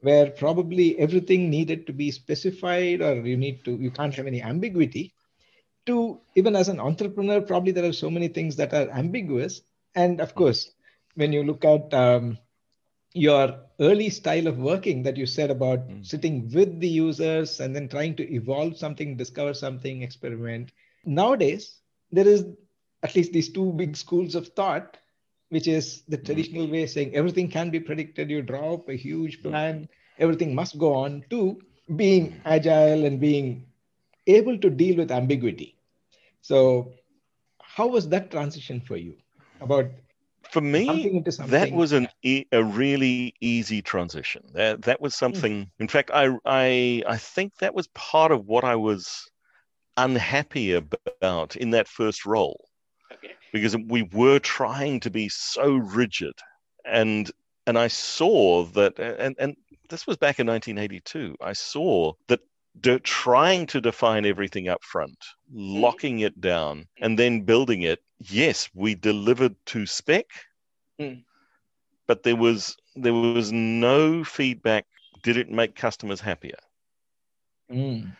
where 0.01 0.29
probably 0.29 0.97
everything 0.99 1.49
needed 1.49 1.87
to 1.87 1.93
be 1.93 2.11
specified 2.11 3.01
or 3.01 3.25
you 3.25 3.37
need 3.37 3.63
to, 3.65 3.75
you 3.77 3.89
can't 3.89 4.13
have 4.13 4.27
any 4.27 4.41
ambiguity, 4.41 5.13
to 5.85 6.19
even 6.35 6.55
as 6.55 6.69
an 6.69 6.79
entrepreneur, 6.79 7.41
probably 7.41 7.71
there 7.71 7.85
are 7.85 7.93
so 7.93 8.09
many 8.09 8.27
things 8.27 8.55
that 8.57 8.73
are 8.73 8.89
ambiguous. 8.89 9.61
And 9.95 10.19
of 10.21 10.35
course, 10.35 10.71
when 11.15 11.31
you 11.33 11.43
look 11.43 11.63
at 11.65 11.93
um, 11.93 12.37
your 13.13 13.59
early 13.79 14.09
style 14.09 14.47
of 14.47 14.57
working 14.57 15.03
that 15.03 15.17
you 15.17 15.25
said 15.25 15.49
about 15.51 15.87
Mm. 15.87 16.05
sitting 16.05 16.49
with 16.53 16.79
the 16.79 16.87
users 16.87 17.59
and 17.59 17.75
then 17.75 17.87
trying 17.87 18.15
to 18.15 18.33
evolve 18.33 18.77
something, 18.77 19.15
discover 19.17 19.53
something, 19.53 20.01
experiment. 20.01 20.71
Nowadays, 21.05 21.79
there 22.11 22.27
is 22.27 22.45
at 23.03 23.15
least 23.15 23.31
these 23.33 23.49
two 23.49 23.71
big 23.73 23.95
schools 23.95 24.35
of 24.35 24.47
thought, 24.49 24.97
which 25.49 25.67
is 25.67 26.03
the 26.07 26.17
traditional 26.17 26.67
way 26.67 26.85
saying 26.87 27.15
everything 27.15 27.49
can 27.49 27.69
be 27.69 27.79
predicted. 27.79 28.29
You 28.29 28.41
draw 28.41 28.73
up 28.75 28.89
a 28.89 28.95
huge 28.95 29.41
plan, 29.43 29.87
everything 30.19 30.55
must 30.55 30.77
go 30.77 30.93
on, 30.95 31.23
to 31.29 31.61
being 31.95 32.41
agile 32.45 33.05
and 33.05 33.19
being 33.19 33.67
able 34.27 34.57
to 34.59 34.69
deal 34.69 34.97
with 34.97 35.11
ambiguity. 35.11 35.74
So, 36.45 36.93
how 37.59 37.87
was 37.87 38.07
that 38.09 38.29
transition 38.29 38.79
for 38.79 38.97
you? 38.97 39.15
About 39.61 39.85
For 40.51 40.61
me, 40.61 40.85
jumping 40.85 41.15
into 41.15 41.31
that 41.47 41.71
was 41.71 41.91
an 41.91 42.07
e- 42.21 42.45
a 42.51 42.63
really 42.63 43.33
easy 43.41 43.81
transition. 43.81 44.43
That 44.53 44.83
that 44.83 45.01
was 45.01 45.15
hmm. 45.15 45.25
something. 45.25 45.71
In 45.79 45.87
fact, 45.87 46.11
I 46.13 46.29
I 46.45 47.01
I 47.07 47.17
think 47.17 47.57
that 47.57 47.73
was 47.73 47.87
part 47.95 48.31
of 48.31 48.45
what 48.45 48.63
I 48.63 48.75
was 48.75 49.27
unhappy 49.97 50.73
about 50.73 51.55
in 51.55 51.71
that 51.71 51.87
first 51.87 52.27
role 52.27 52.69
Okay. 53.11 53.33
because 53.51 53.75
we 53.89 54.03
were 54.13 54.37
trying 54.39 54.99
to 54.99 55.09
be 55.09 55.29
so 55.29 55.73
rigid 55.73 56.33
and 56.85 57.31
and 57.65 57.77
I 57.79 57.87
saw 57.87 58.65
that 58.77 58.99
and 58.99 59.35
and 59.39 59.55
this 59.89 60.05
was 60.05 60.17
back 60.17 60.39
in 60.39 60.45
1982 60.47 61.37
I 61.41 61.53
saw 61.53 62.13
that 62.27 62.41
de- 62.81 62.99
trying 62.99 63.65
to 63.67 63.81
define 63.81 64.25
everything 64.25 64.67
up 64.67 64.83
front 64.83 65.17
locking 65.51 66.19
it 66.19 66.39
down 66.41 66.85
and 66.99 67.17
then 67.17 67.41
building 67.41 67.83
it 67.83 67.99
yes 68.19 68.69
we 68.73 68.95
delivered 68.95 69.55
to 69.65 69.85
spec 69.85 70.25
Mm. 70.99 71.23
but 72.07 72.23
there 72.23 72.37
was 72.37 72.77
there 72.95 73.13
was 73.13 73.51
no 73.51 74.23
feedback 74.23 74.85
did 75.23 75.35
it 75.35 75.49
make 75.49 75.75
customers 75.75 76.21
happier 76.21 76.59
Mm. 77.69 78.15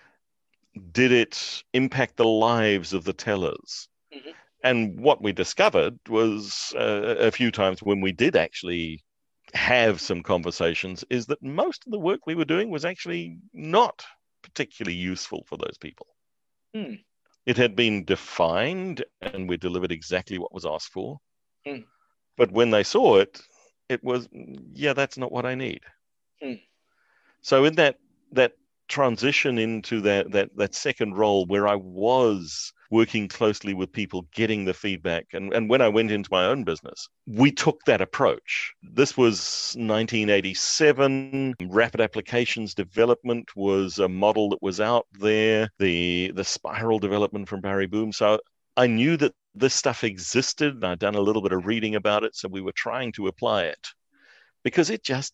did 0.91 1.12
it 1.12 1.63
impact 1.74 2.18
the 2.18 2.26
lives 2.26 2.91
of 2.94 3.04
the 3.06 3.13
tellers? 3.13 3.88
Mhm. 4.13 4.34
And 4.63 5.00
what 5.00 5.22
we 5.22 5.32
discovered 5.32 6.00
was 6.10 6.74
uh, 6.76 7.15
a 7.20 7.32
few 7.32 7.52
times 7.52 7.82
when 7.82 8.02
we 8.02 8.12
did 8.12 8.36
actually 8.36 9.04
have 9.54 10.02
some 10.02 10.24
conversations 10.24 11.06
is 11.10 11.28
that 11.28 11.41
most 11.41 11.86
of 11.86 11.91
the 11.91 12.00
work 12.00 12.26
we 12.26 12.36
were 12.36 12.46
doing 12.46 12.70
was 12.72 12.84
actually 12.84 13.38
not 13.54 14.06
particularly 14.46 14.96
useful 14.96 15.44
for 15.48 15.58
those 15.58 15.78
people. 15.80 16.08
Hmm. 16.74 16.94
It 17.46 17.58
had 17.58 17.76
been 17.76 18.06
defined 18.06 19.04
and 19.22 19.50
we 19.50 19.58
delivered 19.58 19.92
exactly 19.92 20.38
what 20.38 20.54
was 20.54 20.66
asked 20.66 20.92
for. 20.92 21.20
Hmm. 21.66 21.82
But 22.38 22.52
when 22.52 22.72
they 22.72 22.84
saw 22.84 23.18
it, 23.18 23.42
it 23.90 24.04
was, 24.04 24.28
yeah, 24.74 24.94
that's 24.94 25.18
not 25.18 25.32
what 25.32 25.46
I 25.46 25.56
need. 25.56 25.82
Hmm. 26.42 26.54
So 27.42 27.66
in 27.66 27.76
that 27.76 27.98
that 28.32 28.54
transition 28.88 29.58
into 29.58 30.02
that 30.02 30.32
that 30.32 30.50
that 30.58 30.76
second 30.76 31.16
role 31.16 31.46
where 31.46 31.68
I 31.68 31.76
was 31.76 32.74
working 32.91 33.28
closely 33.28 33.74
with 33.74 33.91
people, 33.91 34.28
getting 34.34 34.65
the 34.65 34.74
feedback. 34.74 35.26
And, 35.34 35.54
and 35.54 35.69
when 35.69 35.82
I 35.82 35.88
went 35.88 36.12
into 36.12 36.30
my 36.32 36.45
own 36.45 36.63
business, 36.63 37.10
we 37.28 37.52
took 37.52 37.84
that 37.86 38.02
approach. 38.02 38.74
This 38.84 39.17
was 39.17 39.74
1987. 39.78 41.56
Rapid 41.67 42.02
applications 42.02 42.74
development 42.74 43.50
was 43.56 44.00
a 44.00 44.10
model 44.10 44.50
that 44.50 44.62
was 44.62 44.80
out 44.80 45.08
there, 45.19 45.69
the, 45.80 46.32
the 46.36 46.43
spiral 46.43 47.00
development 47.00 47.48
from 47.50 47.62
Barry 47.62 47.88
Boehm. 47.88 48.12
So 48.12 48.39
I 48.78 48.88
knew 48.88 49.17
that 49.17 49.34
this 49.54 49.74
stuff 49.74 50.04
existed 50.04 50.74
and 50.76 50.86
I'd 50.86 51.00
done 51.00 51.15
a 51.15 51.21
little 51.21 51.41
bit 51.41 51.54
of 51.54 51.65
reading 51.65 51.95
about 51.95 52.24
it. 52.24 52.36
So 52.36 52.48
we 52.48 52.62
were 52.62 52.74
trying 52.74 53.12
to 53.13 53.28
apply 53.28 53.63
it 53.65 53.88
because 54.63 54.89
it 54.89 55.04
just 55.04 55.34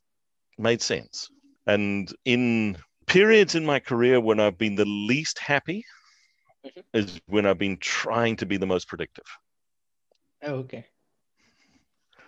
made 0.58 0.82
sense. 0.82 1.30
And 1.68 2.14
in 2.26 2.78
periods 3.08 3.56
in 3.56 3.66
my 3.66 3.80
career 3.80 4.22
when 4.22 4.40
I've 4.40 4.58
been 4.58 4.76
the 4.76 4.86
least 4.86 5.40
happy, 5.40 5.84
Mhm. 6.66 6.84
is 6.94 7.22
when 7.28 7.46
I've 7.46 7.58
been 7.58 7.78
trying 7.78 8.36
to 8.38 8.46
be 8.46 8.58
the 8.58 8.68
most 8.68 8.88
predictive. 8.88 9.26
Oh, 10.44 10.56
okay. 10.56 10.86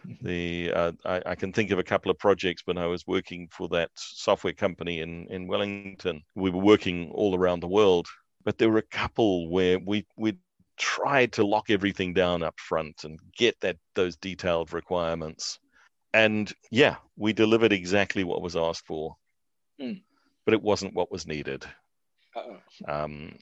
The 0.21 0.71
uh, 0.73 0.91
I, 1.05 1.21
I 1.27 1.35
can 1.35 1.53
think 1.53 1.71
of 1.71 1.79
a 1.79 1.83
couple 1.83 2.11
of 2.11 2.19
projects 2.19 2.63
when 2.65 2.77
I 2.77 2.87
was 2.87 3.07
working 3.07 3.47
for 3.51 3.69
that 3.69 3.89
software 3.95 4.53
company 4.53 4.99
in 4.99 5.27
in 5.29 5.47
Wellington. 5.47 6.23
We 6.35 6.49
were 6.49 6.59
working 6.61 7.09
all 7.11 7.35
around 7.37 7.61
the 7.61 7.67
world, 7.69 8.07
but 8.43 8.57
there 8.57 8.69
were 8.69 8.79
a 8.79 8.81
couple 8.97 9.49
where 9.49 9.79
we 9.79 10.05
we 10.17 10.37
tried 10.77 11.31
to 11.33 11.45
lock 11.45 11.69
everything 11.69 12.13
down 12.13 12.43
up 12.43 12.59
front 12.59 13.03
and 13.05 13.19
get 13.37 13.57
that 13.61 13.77
those 13.95 14.17
detailed 14.17 14.73
requirements. 14.73 15.59
And 16.13 16.51
yeah, 16.69 16.97
we 17.15 17.31
delivered 17.31 17.71
exactly 17.71 18.23
what 18.23 18.41
was 18.41 18.55
asked 18.55 18.85
for, 18.85 19.15
Hmm. 19.79 19.93
but 20.45 20.53
it 20.53 20.61
wasn't 20.61 20.95
what 20.95 21.11
was 21.11 21.25
needed. 21.25 21.65
Um, 22.87 23.37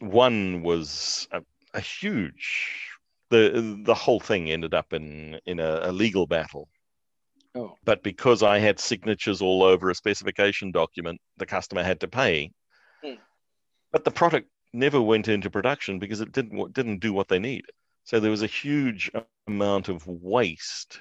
one 0.00 0.62
was 0.62 1.28
a, 1.32 1.42
a 1.74 1.80
huge. 1.80 2.90
The 3.30 3.80
the 3.84 3.94
whole 3.94 4.20
thing 4.20 4.50
ended 4.50 4.74
up 4.74 4.92
in 4.92 5.38
in 5.44 5.60
a, 5.60 5.80
a 5.84 5.92
legal 5.92 6.26
battle. 6.26 6.68
Oh. 7.54 7.76
But 7.84 8.02
because 8.02 8.42
I 8.42 8.58
had 8.58 8.78
signatures 8.78 9.42
all 9.42 9.62
over 9.62 9.90
a 9.90 9.94
specification 9.94 10.70
document, 10.70 11.20
the 11.36 11.46
customer 11.46 11.82
had 11.82 12.00
to 12.00 12.08
pay. 12.08 12.52
Hmm. 13.02 13.14
But 13.92 14.04
the 14.04 14.10
product 14.10 14.48
never 14.72 15.00
went 15.00 15.28
into 15.28 15.50
production 15.50 15.98
because 15.98 16.20
it 16.20 16.32
didn't 16.32 16.72
didn't 16.72 17.00
do 17.00 17.12
what 17.12 17.28
they 17.28 17.38
need. 17.38 17.64
So 18.04 18.20
there 18.20 18.30
was 18.30 18.42
a 18.42 18.46
huge 18.46 19.10
amount 19.46 19.88
of 19.88 20.06
waste 20.06 21.00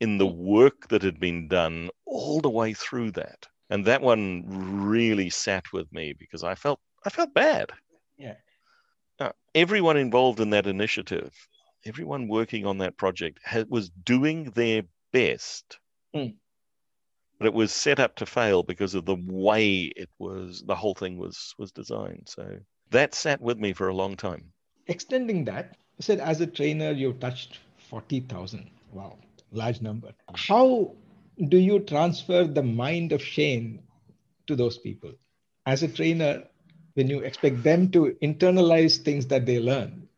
in 0.00 0.18
the 0.18 0.26
work 0.26 0.88
that 0.88 1.02
had 1.02 1.18
been 1.18 1.48
done 1.48 1.90
all 2.04 2.40
the 2.40 2.50
way 2.50 2.74
through 2.74 3.12
that. 3.12 3.46
And 3.70 3.84
that 3.86 4.02
one 4.02 4.44
really 4.46 5.30
sat 5.30 5.72
with 5.72 5.90
me 5.92 6.14
because 6.18 6.44
I 6.44 6.54
felt 6.54 6.80
I 7.04 7.10
felt 7.10 7.32
bad. 7.34 7.72
Yeah. 8.16 8.34
Now, 9.20 9.32
everyone 9.54 9.96
involved 9.96 10.40
in 10.40 10.50
that 10.50 10.66
initiative, 10.66 11.32
everyone 11.84 12.28
working 12.28 12.66
on 12.66 12.78
that 12.78 12.96
project 12.96 13.40
ha- 13.44 13.64
was 13.68 13.90
doing 13.90 14.50
their 14.50 14.82
best. 15.12 15.78
Hmm. 16.14 16.36
But 17.38 17.48
it 17.48 17.54
was 17.54 17.72
set 17.72 18.00
up 18.00 18.16
to 18.16 18.26
fail 18.26 18.62
because 18.62 18.94
of 18.94 19.04
the 19.04 19.16
way 19.26 19.92
it 19.96 20.08
was 20.18 20.62
the 20.66 20.74
whole 20.74 20.94
thing 20.94 21.18
was 21.18 21.54
was 21.58 21.70
designed. 21.70 22.28
So 22.28 22.58
that 22.90 23.14
sat 23.14 23.40
with 23.42 23.58
me 23.58 23.74
for 23.74 23.88
a 23.88 23.94
long 23.94 24.16
time. 24.16 24.52
Extending 24.86 25.44
that, 25.44 25.76
you 25.98 26.02
said 26.02 26.20
as 26.20 26.40
a 26.40 26.46
trainer, 26.46 26.92
you've 26.92 27.20
touched 27.20 27.58
40,000. 27.90 28.70
Wow, 28.92 29.18
large 29.50 29.82
number. 29.82 30.12
How 30.34 30.94
do 31.48 31.58
you 31.58 31.80
transfer 31.80 32.44
the 32.44 32.62
mind 32.62 33.12
of 33.12 33.22
Shane 33.22 33.82
to 34.46 34.56
those 34.56 34.78
people? 34.78 35.12
As 35.66 35.82
a 35.82 35.88
trainer, 35.88 36.44
when 36.96 37.08
you 37.08 37.20
expect 37.20 37.62
them 37.62 37.90
to 37.92 38.16
internalize 38.22 38.96
things 38.98 39.26
that 39.28 39.46
they 39.46 39.60
learn. 39.60 40.08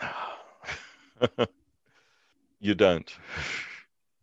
you 2.60 2.74
don't. 2.74 3.12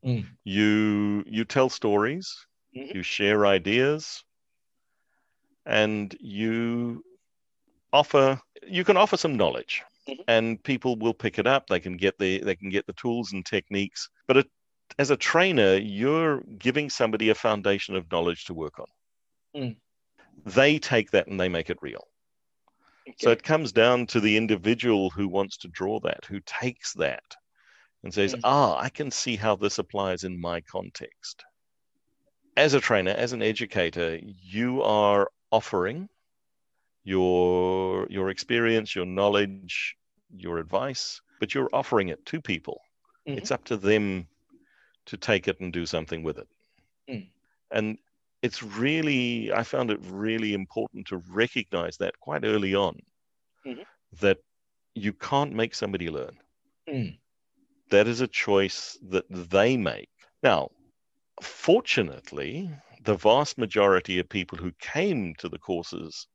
Mm. 0.05 0.25
You 0.45 1.23
you 1.27 1.45
tell 1.45 1.69
stories, 1.69 2.45
Mhm. 2.75 2.95
you 2.95 3.03
share 3.03 3.45
ideas, 3.45 4.23
and 5.65 6.15
you 6.19 7.03
offer 7.93 8.39
you 8.67 8.83
can 8.83 8.97
offer 8.97 9.17
some 9.17 9.35
knowledge 9.35 9.83
Mhm. 10.07 10.23
and 10.27 10.63
people 10.63 10.95
will 10.97 11.13
pick 11.13 11.39
it 11.39 11.47
up 11.47 11.67
they 11.67 11.79
can 11.79 11.97
get 11.97 12.17
the 12.19 12.39
they 12.43 12.55
can 12.55 12.69
get 12.69 12.85
the 12.87 12.93
tools 12.93 13.33
and 13.33 13.45
techniques 13.45 14.09
but 14.27 14.37
it, 14.37 14.47
as 14.99 15.09
a 15.11 15.17
trainer 15.17 15.75
you're 15.77 16.41
giving 16.59 16.89
somebody 16.89 17.29
a 17.29 17.35
foundation 17.35 17.95
of 17.95 18.09
knowledge 18.11 18.45
to 18.45 18.53
work 18.53 18.79
on 18.79 18.85
Mm. 19.55 19.75
They 20.45 20.79
take 20.79 21.11
that 21.11 21.27
and 21.27 21.39
they 21.39 21.49
make 21.49 21.69
it 21.69 21.77
real 21.81 22.07
so 23.17 23.31
it 23.31 23.41
comes 23.43 23.71
down 23.71 24.05
to 24.05 24.19
the 24.19 24.37
individual 24.37 25.09
who 25.09 25.27
wants 25.27 25.57
to 25.57 25.67
draw 25.69 25.99
that 25.99 26.23
who 26.25 26.39
takes 26.45 26.93
that 26.93 27.23
and 28.03 28.13
says 28.13 28.35
Mm. 28.35 28.41
ah 28.43 28.77
i 28.79 28.89
can 28.89 29.11
see 29.11 29.35
how 29.35 29.55
this 29.55 29.77
applies 29.79 30.23
in 30.23 30.39
my 30.39 30.61
context 30.61 31.43
as 32.57 32.73
a 32.73 32.79
trainer 32.79 33.11
as 33.11 33.33
an 33.33 33.41
educator 33.41 34.19
you 34.23 34.81
are 34.83 35.29
offering 35.51 36.07
your 37.03 38.05
your 38.09 38.29
experience 38.29 38.95
your 38.95 39.05
knowledge 39.05 39.95
your 40.35 40.57
advice 40.59 41.21
but 41.39 41.53
you're 41.55 41.69
offering 41.73 42.09
it 42.09 42.23
to 42.25 42.41
people 42.41 42.79
Mhm. 43.27 43.37
it's 43.37 43.51
up 43.51 43.63
to 43.65 43.77
them 43.77 44.27
to 45.05 45.17
take 45.17 45.47
it 45.47 45.59
and 45.59 45.73
do 45.73 45.85
something 45.85 46.21
with 46.23 46.37
it 46.37 46.47
Mm. 47.09 47.27
and 47.71 47.97
it's 48.41 48.63
really 48.63 49.51
i 49.53 49.63
found 49.63 49.91
it 49.91 49.99
really 50.03 50.53
important 50.53 51.05
to 51.07 51.17
recognize 51.29 51.97
that 51.97 52.19
quite 52.19 52.43
early 52.45 52.75
on 52.75 52.97
Mhm. 53.65 53.85
that 54.21 54.37
you 54.95 55.13
can't 55.13 55.53
make 55.53 55.75
somebody 55.75 56.09
learn 56.09 56.37
Mm. 56.87 57.19
that 57.89 58.07
is 58.07 58.21
a 58.21 58.27
choice 58.27 58.97
that 59.01 59.25
they 59.29 59.77
make 59.77 60.09
now 60.43 60.69
fortunately 61.41 62.69
the 63.03 63.15
vast 63.15 63.57
majority 63.57 64.19
of 64.19 64.29
people 64.29 64.57
who 64.57 64.71
came 64.79 65.33
to 65.35 65.49
the 65.49 65.59
courses 65.59 66.27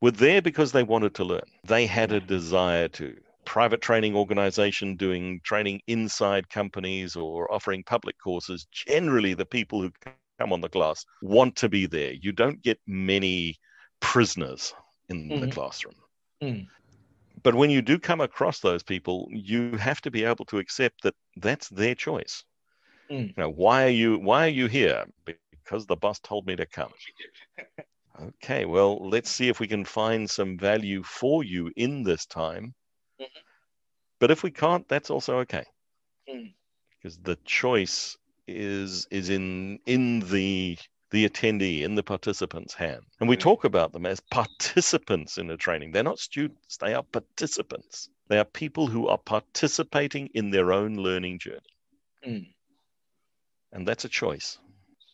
were 0.00 0.10
there 0.10 0.42
because 0.42 0.72
they 0.72 0.82
wanted 0.82 1.14
to 1.14 1.24
learn. 1.24 1.48
They 1.64 1.86
had 1.86 2.12
a 2.12 2.20
desire 2.20 2.88
to. 2.88 3.16
Private 3.44 3.80
training 3.80 4.14
organization 4.16 4.96
doing 4.96 5.40
training 5.44 5.80
inside 5.86 6.48
companies 6.48 7.16
or 7.16 7.52
offering 7.52 7.82
public 7.84 8.16
courses, 8.18 8.66
generally 8.70 9.34
the 9.34 9.46
people 9.46 9.82
who 9.82 9.90
come 10.42 10.62
on 10.62 10.72
the 10.72 10.80
class 10.80 11.12
want 11.22 11.56
to 11.58 11.68
be 11.70 11.86
there. 11.86 12.12
You 12.12 12.32
don't 12.32 12.62
get 12.62 12.80
many 12.86 13.58
prisoners 14.00 14.74
in 15.08 15.38
the 15.40 15.48
Mhm. 15.48 15.58
classroom. 15.58 15.96
Mm. 16.42 16.68
But 17.42 17.54
when 17.54 17.70
you 17.70 17.82
do 17.82 17.98
come 17.98 18.20
across 18.20 18.60
those 18.60 18.82
people, 18.82 19.28
you 19.32 19.76
have 19.78 20.00
to 20.02 20.10
be 20.10 20.24
able 20.24 20.46
to 20.46 20.58
accept 20.58 21.02
that 21.04 21.14
that's 21.36 21.68
their 21.70 21.94
choice. 21.94 22.44
Mm. 23.10 23.34
You 23.36 23.44
know, 23.44 23.50
why 23.50 23.84
are 23.84 23.88
you 24.02 24.18
why 24.18 24.46
are 24.46 24.50
you 24.60 24.66
here? 24.68 25.06
Because 25.26 25.86
the 25.86 25.96
boss 25.96 26.18
told 26.20 26.46
me 26.46 26.56
to 26.56 26.66
come. 26.66 26.92
Okay, 28.20 28.64
well, 28.64 29.08
let's 29.08 29.30
see 29.30 29.48
if 29.48 29.60
we 29.60 29.66
can 29.68 29.84
find 29.84 30.28
some 30.30 30.58
value 30.58 31.02
for 31.02 31.42
you 31.44 31.72
in 31.76 32.02
this 32.04 32.26
time. 32.26 32.74
Mhm. 33.18 33.44
But 34.20 34.30
if 34.30 34.42
we 34.42 34.50
can't, 34.50 34.88
that's 34.88 35.10
also 35.10 35.38
okay. 35.40 35.64
Mm. 36.28 36.54
Because 37.02 37.18
the 37.20 37.36
choice 37.44 38.16
is 38.46 39.06
is 39.10 39.30
in 39.30 39.78
in 39.86 40.20
the 40.20 40.78
the 41.10 41.28
attendee, 41.28 41.82
in 41.82 41.94
the 41.94 42.02
participant's 42.02 42.72
hand. 42.74 43.02
And 43.20 43.28
we 43.28 43.36
talk 43.36 43.64
about 43.64 43.92
them 43.92 44.06
as 44.06 44.20
participants 44.30 45.36
in 45.36 45.50
a 45.50 45.58
training. 45.58 45.92
They're 45.92 46.02
not 46.02 46.18
students, 46.18 46.78
they 46.78 46.94
are 46.94 47.02
participants. 47.02 48.08
They 48.28 48.38
are 48.38 48.46
people 48.46 48.86
who 48.86 49.08
are 49.08 49.18
participating 49.18 50.30
in 50.32 50.50
their 50.50 50.72
own 50.72 50.94
learning 50.94 51.38
journey. 51.38 51.60
Mm. 52.26 52.46
And 53.72 53.86
that's 53.86 54.06
a 54.06 54.08
choice. 54.08 54.58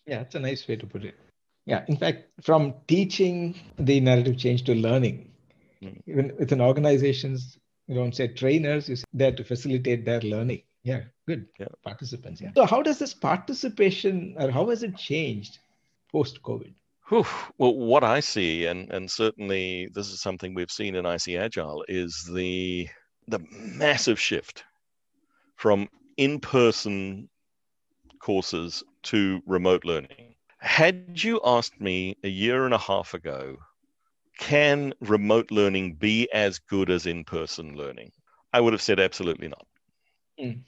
Yeah, 0.07 0.19
that's 0.19 0.37
a 0.37 0.41
nice 0.41 0.69
way 0.69 0.77
to 0.77 0.87
put 0.87 1.05
it. 1.05 1.17
Yeah, 1.67 1.85
in 1.89 1.97
fact, 1.97 2.29
from 2.43 2.75
teaching 2.87 3.57
the 3.79 4.01
narrative 4.01 4.39
change 4.39 4.65
to 4.65 4.75
learning, 4.75 5.25
Mm. 5.83 6.03
even 6.07 6.37
within 6.39 6.61
organizations, 6.61 7.57
you 7.87 7.95
don't 7.95 8.15
say 8.15 8.29
trainers, 8.29 8.89
you 8.89 8.97
say 8.97 9.05
there 9.13 9.33
to 9.33 9.45
facilitate 9.45 10.05
their 10.05 10.21
learning. 10.21 10.63
Yeah, 10.89 11.03
good. 11.27 11.47
Yeah. 11.61 11.67
Participants. 11.85 12.41
Yeah. 12.41 12.53
So, 12.55 12.65
how 12.65 12.81
does 12.81 12.99
this 12.99 13.13
participation 13.13 14.35
or 14.39 14.51
how 14.51 14.71
has 14.71 14.83
it 14.83 14.97
changed 14.97 15.59
post 16.11 16.43
COVID? 16.43 16.73
Well, 17.11 17.25
what 17.59 18.05
I 18.05 18.21
see, 18.21 18.67
and, 18.67 18.91
and 18.91 19.11
certainly 19.11 19.89
this 19.95 20.09
is 20.09 20.21
something 20.21 20.55
we've 20.55 20.71
seen 20.71 20.95
in 20.95 21.07
IC 21.07 21.29
Agile, 21.37 21.85
is 21.89 22.29
the 22.35 22.89
the 23.27 23.41
massive 23.51 24.19
shift 24.19 24.65
from 25.57 25.89
in-person 26.17 27.29
courses 28.19 28.83
to 29.03 29.43
remote 29.47 29.85
learning. 29.85 30.35
Had 30.59 31.23
you 31.23 31.41
asked 31.45 31.81
me 31.81 32.17
a 32.25 32.29
year 32.29 32.65
and 32.65 32.75
a 32.75 32.79
half 32.79 33.13
ago, 33.13 33.57
can 34.39 34.95
remote 35.01 35.51
learning 35.51 35.95
be 35.95 36.29
as 36.33 36.59
good 36.59 36.91
as 36.91 37.07
in 37.07 37.25
person 37.25 37.77
learning? 37.77 38.13
I 38.55 38.61
would 38.63 38.73
have 38.73 38.83
said 38.83 39.01
absolutely 39.01 39.49
not. 39.49 39.67
Mm. 40.41 40.61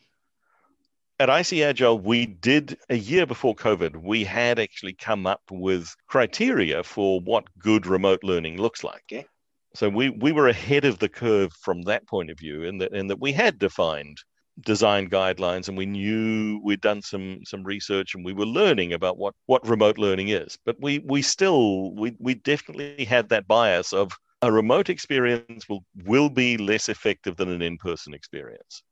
At 1.20 1.28
IC 1.28 1.58
Agile, 1.60 1.98
we 1.98 2.24
did 2.24 2.78
a 2.88 2.96
year 2.96 3.26
before 3.26 3.54
COVID, 3.54 4.02
we 4.02 4.24
had 4.24 4.58
actually 4.58 4.94
come 4.94 5.26
up 5.26 5.42
with 5.50 5.94
criteria 6.08 6.82
for 6.82 7.20
what 7.20 7.44
good 7.58 7.84
remote 7.84 8.24
learning 8.24 8.56
looks 8.56 8.82
like. 8.82 9.02
Okay. 9.12 9.26
So 9.74 9.90
we, 9.90 10.08
we 10.08 10.32
were 10.32 10.48
ahead 10.48 10.86
of 10.86 10.98
the 10.98 11.10
curve 11.10 11.52
from 11.60 11.82
that 11.82 12.08
point 12.08 12.30
of 12.30 12.38
view, 12.38 12.62
in 12.62 12.78
that 12.78 12.94
in 12.94 13.08
that 13.08 13.20
we 13.20 13.32
had 13.32 13.58
defined 13.58 14.16
design 14.60 15.10
guidelines 15.10 15.68
and 15.68 15.76
we 15.76 15.84
knew 15.84 16.58
we'd 16.64 16.80
done 16.80 17.02
some 17.02 17.40
some 17.44 17.64
research 17.64 18.14
and 18.14 18.24
we 18.24 18.32
were 18.32 18.46
learning 18.46 18.94
about 18.94 19.18
what 19.18 19.34
what 19.44 19.68
remote 19.68 19.96
learning 19.98 20.28
is 20.28 20.58
but 20.66 20.76
we 20.80 20.98
we 21.00 21.22
still 21.22 21.94
we 21.94 22.14
we 22.18 22.34
definitely 22.34 23.04
had 23.04 23.28
that 23.28 23.46
bias 23.46 23.92
of 23.92 24.12
a 24.42 24.50
remote 24.52 24.90
experience 24.90 25.66
will 25.68 25.84
will 26.04 26.28
be 26.28 26.58
less 26.58 26.88
effective 26.88 27.36
than 27.36 27.48
an 27.48 27.62
in-person 27.62 28.12
experience 28.12 28.82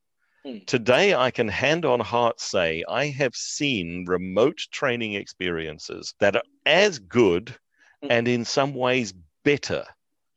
Today 0.66 1.14
i 1.14 1.30
can 1.30 1.48
hand 1.48 1.84
on 1.84 2.00
heart 2.00 2.40
say 2.40 2.84
i 2.88 3.06
have 3.06 3.34
seen 3.34 4.04
remote 4.06 4.58
training 4.70 5.14
experiences 5.14 6.14
that 6.20 6.36
are 6.36 6.42
as 6.66 6.98
good 6.98 7.56
Hmm. 8.02 8.12
and 8.12 8.28
in 8.28 8.44
some 8.44 8.74
ways 8.74 9.12
better 9.44 9.84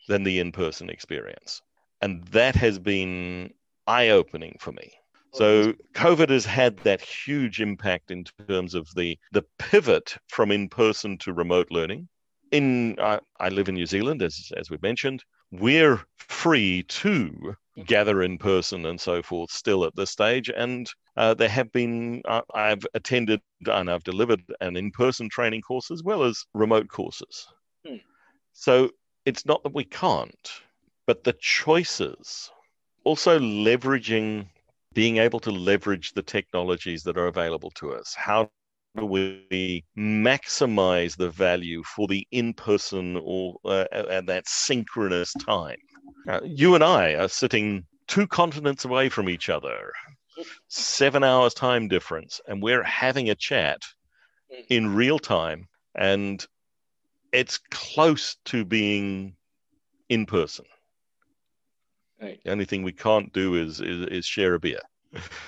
than 0.08 0.24
the 0.24 0.40
in-person 0.40 0.90
experience 0.90 1.62
and 2.02 2.24
that 2.30 2.56
has 2.56 2.80
been 2.80 3.54
eye-opening 3.86 4.58
for 4.60 4.72
me 4.72 4.92
so 5.34 5.74
COVID 5.94 6.30
has 6.30 6.46
had 6.46 6.78
that 6.80 7.00
huge 7.00 7.62
impact 7.62 8.12
in 8.12 8.26
terms 8.50 8.76
of 8.76 8.90
the 8.96 9.18
the 9.32 9.46
pivot 9.60 10.18
from 10.28 10.52
in 10.52 10.68
person 10.68 11.18
to 11.20 11.32
remote 11.32 11.72
learning. 11.72 12.10
In 12.52 12.98
I, 13.00 13.20
I 13.40 13.48
live 13.48 13.70
in 13.70 13.76
New 13.76 13.86
Zealand, 13.86 14.22
as 14.22 14.52
as 14.58 14.70
we 14.70 14.78
mentioned, 14.82 15.24
we're 15.52 16.02
free 16.18 16.84
to 16.84 17.56
gather 17.86 18.22
in 18.22 18.38
person 18.38 18.86
and 18.86 19.00
so 19.00 19.22
forth 19.22 19.52
still 19.52 19.86
at 19.86 19.96
this 19.96 20.12
stage, 20.12 20.50
and 20.50 20.90
uh, 21.18 21.34
there 21.34 21.50
have 21.50 21.72
been 21.72 22.22
uh, 22.26 22.42
I've 22.54 22.86
attended 22.94 23.42
and 23.66 23.90
I've 23.90 24.04
delivered 24.04 24.42
an 24.60 24.76
in 24.76 24.92
person 24.92 25.30
training 25.30 25.62
course 25.62 25.92
as 25.92 26.04
well 26.04 26.24
as 26.24 26.46
remote 26.54 26.88
courses. 26.88 27.48
Hmm. 27.86 27.98
So 28.54 28.90
it's 29.26 29.46
not 29.46 29.64
that 29.64 29.74
we 29.74 29.84
can't, 29.84 30.52
but 31.06 31.24
the 31.24 31.34
choices, 31.34 32.52
also 33.04 33.40
leveraging 33.40 34.48
being 34.94 35.18
able 35.18 35.40
to 35.40 35.52
leverage 35.52 36.12
the 36.14 36.22
technologies 36.22 37.04
that 37.04 37.18
are 37.18 37.28
available 37.28 37.72
to 37.72 37.94
us. 37.94 38.14
How 38.14 38.50
do 38.98 39.06
we 39.06 39.86
maximize 39.98 41.16
the 41.16 41.30
value 41.30 41.82
for 41.84 42.08
the 42.08 42.28
in-person 42.32 43.18
or 43.24 43.58
uh, 43.64 43.86
at 43.94 44.26
that 44.26 44.48
synchronous 44.48 45.34
time? 45.34 45.78
Uh, 46.28 46.40
you 46.44 46.76
and 46.76 46.84
I 46.84 47.16
are 47.16 47.28
sitting 47.28 47.86
two 48.08 48.28
continents 48.28 48.86
away 48.86 49.10
from 49.10 49.30
each 49.30 49.50
other, 49.50 49.92
seven 50.68 51.24
hours 51.24 51.54
time 51.54 51.88
difference, 51.88 52.42
and 52.48 52.62
we're 52.62 52.84
having 52.84 53.30
a 53.30 53.36
chat 53.36 53.82
in 54.70 54.94
real 54.94 55.20
time, 55.20 55.68
and 55.96 56.46
it's 57.32 57.58
close 57.70 58.36
to 58.46 58.66
being 58.66 59.36
in 60.10 60.26
person. 60.26 60.66
Right. 62.22 62.40
The 62.44 62.52
only 62.52 62.66
thing 62.66 62.84
we 62.84 62.92
can't 62.92 63.32
do 63.34 63.56
is 63.56 63.82
is, 63.82 64.06
is 64.08 64.26
share 64.26 64.54
a 64.54 64.60
beer, 64.60 64.82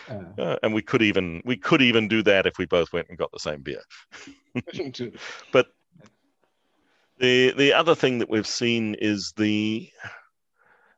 Uh, 0.10 0.42
uh, 0.42 0.58
and 0.64 0.74
we 0.74 0.82
could 0.82 1.02
even 1.02 1.42
we 1.46 1.58
could 1.58 1.82
even 1.82 2.08
do 2.08 2.24
that 2.24 2.46
if 2.48 2.58
we 2.58 2.66
both 2.66 2.92
went 2.94 3.10
and 3.10 3.18
got 3.18 3.32
the 3.32 3.40
same 3.40 3.62
beer. 3.62 3.82
But 5.52 5.68
the 7.20 7.54
the 7.58 7.74
other 7.74 7.96
thing 7.96 8.20
that 8.20 8.30
we've 8.30 8.48
seen 8.48 8.96
is 8.96 9.34
the 9.38 9.90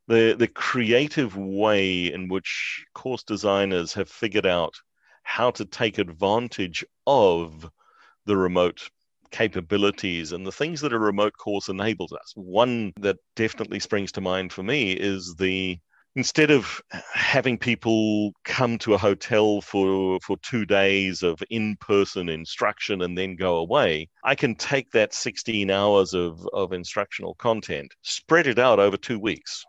the 0.07 0.35
the 0.37 0.47
creative 0.47 1.35
way 1.35 2.11
in 2.13 2.27
which 2.27 2.85
course 2.93 3.23
designers 3.23 3.93
have 3.93 4.09
figured 4.09 4.45
out 4.45 4.73
how 5.23 5.51
to 5.51 5.65
take 5.65 5.97
advantage 5.97 6.85
of 7.07 7.69
the 8.25 8.37
remote 8.37 8.89
capabilities 9.31 10.31
and 10.31 10.45
the 10.45 10.51
things 10.51 10.81
that 10.81 10.93
a 10.93 10.99
remote 10.99 11.33
course 11.37 11.67
enables 11.67 12.13
us. 12.13 12.31
One 12.35 12.93
that 13.01 13.17
definitely 13.35 13.79
springs 13.79 14.11
to 14.13 14.21
mind 14.21 14.53
for 14.53 14.63
me 14.63 14.93
is 14.93 15.35
the 15.35 15.79
instead 16.15 16.51
of 16.51 16.81
having 17.13 17.57
people 17.57 18.31
come 18.45 18.77
to 18.77 18.93
a 18.93 18.97
hotel 18.97 19.61
for 19.61 20.19
for 20.21 20.37
2 20.43 20.65
days 20.65 21.23
of 21.23 21.43
in-person 21.49 22.29
instruction 22.29 23.01
and 23.01 23.17
then 23.17 23.35
go 23.35 23.57
away, 23.57 24.07
I 24.23 24.35
can 24.35 24.55
take 24.55 24.91
that 24.91 25.13
16 25.13 25.69
hours 25.69 26.13
of 26.13 26.47
of 26.53 26.71
instructional 26.71 27.33
content, 27.35 27.93
spread 28.03 28.47
it 28.47 28.59
out 28.59 28.79
over 28.79 28.97
2 28.97 29.19
weeks 29.19 29.65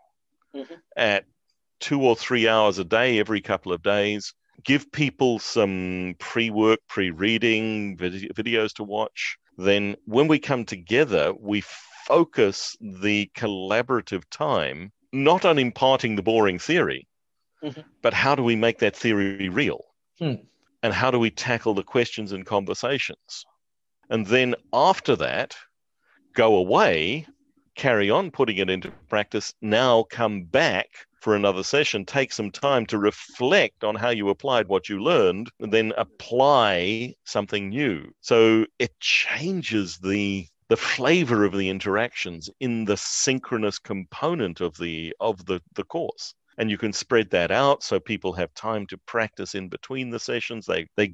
Mhm. 0.55 0.79
at 0.95 1.25
2 1.79 2.01
or 2.01 2.15
3 2.15 2.47
hours 2.47 2.77
a 2.79 2.83
day 2.83 3.19
every 3.19 3.41
couple 3.41 3.71
of 3.71 3.83
days 3.83 4.33
give 4.63 4.91
people 4.91 5.37
some 5.39 6.15
pre-work 6.19 6.79
pre-reading 6.87 7.95
vid- 7.97 8.31
videos 8.35 8.73
to 8.73 8.83
watch 8.83 9.37
then 9.57 9.95
when 10.05 10.27
we 10.27 10.37
come 10.37 10.63
together, 10.65 11.33
we 11.33 11.61
focus 12.05 12.75
the 12.79 13.29
collaborative 13.35 14.23
time 14.29 14.91
not 15.11 15.45
on 15.45 15.57
imparting 15.57 16.15
the 16.15 16.21
boring 16.21 16.59
theory, 16.59 17.07
Mhm. 17.63 17.83
but 18.01 18.13
how 18.13 18.35
do 18.35 18.43
we 18.43 18.55
make 18.55 18.77
that 18.79 18.95
theory 18.95 19.49
real? 19.49 19.83
Hmm. 20.19 20.35
And 20.83 20.93
how 20.93 21.09
do 21.11 21.17
we 21.17 21.31
tackle 21.31 21.73
the 21.73 21.83
questions 21.83 22.31
and 22.31 22.45
conversations? 22.45 23.45
And 24.09 24.27
then 24.27 24.53
after 24.73 25.15
that, 25.15 25.55
go 26.33 26.55
away, 26.55 27.25
carry 27.77 28.09
on 28.09 28.31
putting 28.31 28.57
it 28.57 28.69
into 28.69 28.91
practice, 29.07 29.53
now 29.61 30.03
come 30.03 30.43
back 30.43 30.87
for 31.21 31.35
another 31.35 31.63
session, 31.63 32.05
take 32.05 32.31
some 32.31 32.51
time 32.51 32.85
to 32.87 32.97
reflect 32.97 33.83
on 33.83 33.95
how 33.95 34.09
you 34.09 34.29
applied 34.29 34.67
what 34.67 34.89
you 34.89 35.01
learned, 35.01 35.49
and 35.59 35.71
then 35.71 35.93
apply 35.97 37.13
something 37.23 37.69
new. 37.69 38.11
So 38.21 38.65
it 38.79 38.99
changes 38.99 39.97
the 39.99 40.47
the 40.69 40.77
flavor 40.77 41.45
of 41.45 41.53
the 41.53 41.69
interactions 41.69 42.49
in 42.59 42.83
the 42.83 42.97
synchronous 42.97 43.79
component 43.79 44.59
of 44.59 44.75
the 44.77 45.15
of 45.19 45.45
the, 45.45 45.61
the 45.75 45.85
course. 45.85 46.33
And 46.57 46.69
you 46.69 46.77
can 46.77 46.91
spread 46.91 47.29
that 47.29 47.51
out 47.51 47.83
so 47.83 47.99
people 47.99 48.33
have 48.33 48.53
time 48.53 48.85
to 48.87 48.97
practice 48.97 49.55
in 49.55 49.69
between 49.69 50.09
the 50.09 50.19
sessions. 50.19 50.65
They 50.65 50.87
they 50.97 51.13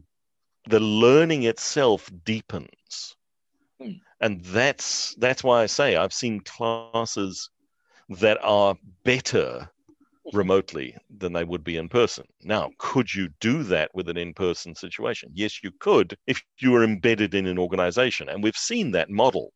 the 0.69 0.79
learning 0.79 1.43
itself 1.43 2.09
deepens. 2.23 3.15
Hmm. 3.79 3.91
And 4.23 4.41
that's 4.45 5.15
that's 5.15 5.43
why 5.43 5.63
I 5.63 5.65
say 5.65 5.97
I've 5.97 6.13
seen 6.13 6.39
classes 6.39 7.49
that 8.07 8.37
are 8.41 8.77
better 9.03 9.69
remotely 10.31 10.95
than 11.17 11.33
they 11.33 11.43
would 11.43 11.65
be 11.65 11.75
in 11.75 11.89
person. 11.89 12.23
Now, 12.41 12.71
could 12.77 13.13
you 13.13 13.27
do 13.41 13.63
that 13.63 13.91
with 13.93 14.07
an 14.07 14.15
in 14.15 14.33
person 14.33 14.75
situation? 14.75 15.29
Yes, 15.33 15.61
you 15.61 15.71
could 15.77 16.15
if 16.25 16.41
you 16.59 16.71
were 16.71 16.85
embedded 16.85 17.35
in 17.35 17.47
an 17.47 17.59
organization. 17.59 18.29
And 18.29 18.41
we've 18.41 18.55
seen 18.55 18.91
that 18.91 19.09
model 19.09 19.51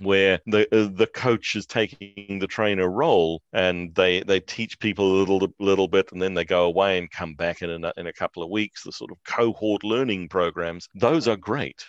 where 0.00 0.38
the 0.44 0.66
uh, 0.70 0.90
the 0.92 1.06
coach 1.06 1.56
is 1.56 1.64
taking 1.64 2.38
the 2.40 2.46
trainer 2.46 2.90
role 2.90 3.40
and 3.54 3.94
they 3.94 4.22
they 4.22 4.40
teach 4.40 4.78
people 4.80 5.12
a 5.12 5.18
little 5.18 5.48
little 5.60 5.88
bit 5.88 6.12
and 6.12 6.20
then 6.20 6.34
they 6.34 6.44
go 6.44 6.64
away 6.64 6.98
and 6.98 7.10
come 7.10 7.34
back 7.34 7.62
in 7.62 7.84
a, 7.84 7.92
in 7.96 8.06
a 8.06 8.12
couple 8.12 8.42
of 8.42 8.50
weeks 8.50 8.82
the 8.82 8.92
sort 8.92 9.10
of 9.10 9.16
cohort 9.24 9.82
learning 9.82 10.28
programs 10.28 10.88
those 10.94 11.26
are 11.26 11.38
great. 11.38 11.82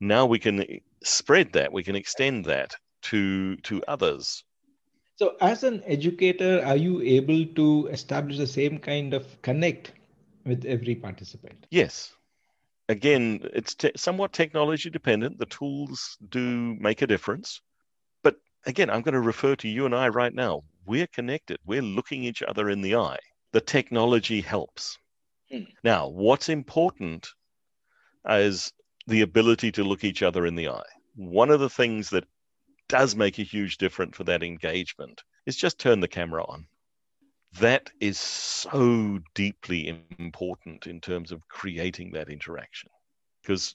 Now 0.00 0.26
we 0.26 0.38
can 0.38 0.64
spread 1.04 1.52
that 1.52 1.72
we 1.72 1.82
can 1.84 1.96
extend 1.96 2.44
that 2.44 2.74
to 3.02 3.56
to 3.58 3.82
others 3.88 4.44
So, 5.16 5.36
as 5.42 5.64
an 5.64 5.82
educator, 5.84 6.64
are 6.64 6.76
you 6.76 7.02
able 7.02 7.44
to 7.56 7.88
establish 7.88 8.38
the 8.38 8.46
same 8.46 8.78
kind 8.78 9.12
of 9.12 9.42
connect 9.42 9.92
with 10.46 10.64
every 10.64 10.94
participant? 10.94 11.66
Yes. 11.70 12.14
Again, 12.88 13.40
it's 13.54 13.74
te- 13.74 13.92
somewhat 13.96 14.32
technology 14.32 14.90
dependent. 14.90 15.38
The 15.38 15.46
tools 15.46 16.16
do 16.28 16.76
make 16.80 17.02
a 17.02 17.06
difference. 17.06 17.60
But 18.22 18.36
again, 18.66 18.90
I'm 18.90 19.02
going 19.02 19.14
to 19.14 19.20
refer 19.20 19.56
to 19.56 19.68
you 19.68 19.86
and 19.86 19.94
I 19.94 20.08
right 20.08 20.34
now. 20.34 20.62
We're 20.86 21.08
connected, 21.08 21.58
we're 21.66 21.82
looking 21.82 22.24
each 22.24 22.42
other 22.42 22.70
in 22.70 22.82
the 22.82 22.96
eye. 22.96 23.18
The 23.52 23.60
technology 23.62 24.40
helps. 24.42 24.98
Hmm. 25.50 25.64
Now, 25.84 26.08
what's 26.08 26.48
important 26.48 27.28
is 28.28 28.72
the 29.08 29.22
ability 29.22 29.72
to 29.72 29.84
look 29.84 30.04
each 30.04 30.22
other 30.22 30.46
in 30.46 30.54
the 30.54 30.68
eye. 30.68 30.82
One 31.16 31.50
of 31.50 31.60
the 31.60 31.70
things 31.70 32.10
that 32.10 32.24
does 32.88 33.16
make 33.16 33.38
a 33.38 33.42
huge 33.42 33.78
difference 33.78 34.16
for 34.16 34.24
that 34.24 34.42
engagement 34.42 35.22
is 35.46 35.56
just 35.56 35.78
turn 35.78 36.00
the 36.00 36.08
camera 36.08 36.44
on 36.44 36.66
that 37.58 37.90
is 38.00 38.18
so 38.18 39.18
deeply 39.34 39.88
important 40.18 40.86
in 40.86 41.00
terms 41.00 41.32
of 41.32 41.46
creating 41.48 42.12
that 42.12 42.28
interaction 42.28 42.90
because 43.42 43.74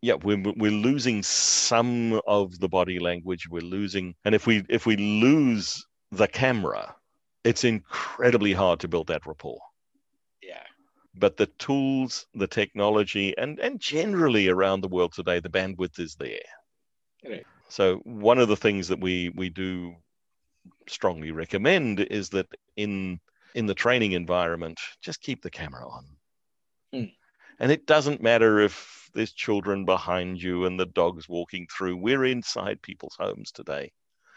yeah 0.00 0.14
we're, 0.14 0.40
we're 0.56 0.70
losing 0.70 1.22
some 1.22 2.20
of 2.26 2.58
the 2.60 2.68
body 2.68 3.00
language 3.00 3.48
we're 3.50 3.60
losing 3.60 4.14
and 4.24 4.32
if 4.34 4.46
we 4.46 4.64
if 4.68 4.86
we 4.86 4.96
lose 4.96 5.84
the 6.12 6.28
camera 6.28 6.94
it's 7.44 7.62
incredibly 7.62 8.52
hard 8.52 8.80
to 8.80 8.88
build 8.88 9.06
that 9.08 9.26
rapport. 9.26 9.60
But 11.14 11.36
the 11.36 11.46
tools, 11.46 12.26
the 12.34 12.46
technology, 12.48 13.36
and, 13.38 13.58
and 13.60 13.80
generally 13.80 14.48
around 14.48 14.80
the 14.82 14.88
world 14.88 15.12
today, 15.14 15.40
the 15.40 15.48
bandwidth 15.50 15.98
is 15.98 16.16
there. 16.16 16.42
Right. 17.24 17.46
So 17.68 17.98
one 18.04 18.38
of 18.38 18.48
the 18.48 18.56
things 18.56 18.88
that 18.88 19.00
we 19.00 19.28
we 19.28 19.50
do 19.50 19.96
strongly 20.88 21.32
recommend 21.32 22.00
is 22.00 22.30
that 22.30 22.48
in 22.76 23.20
in 23.54 23.66
the 23.66 23.74
training 23.74 24.12
environment, 24.12 24.80
just 25.02 25.20
keep 25.20 25.42
the 25.42 25.50
camera 25.50 25.88
on. 25.88 26.18
Mm. 26.92 27.10
And 27.58 27.72
it 27.72 27.86
doesn't 27.86 28.22
matter 28.22 28.60
if 28.60 29.08
there's 29.12 29.32
children 29.32 29.84
behind 29.84 30.40
you 30.40 30.66
and 30.66 30.78
the 30.78 30.86
dog's 30.86 31.28
walking 31.28 31.66
through. 31.66 31.96
We're 31.96 32.24
inside 32.24 32.80
people's 32.80 33.16
homes 33.18 33.50
today. 33.50 33.92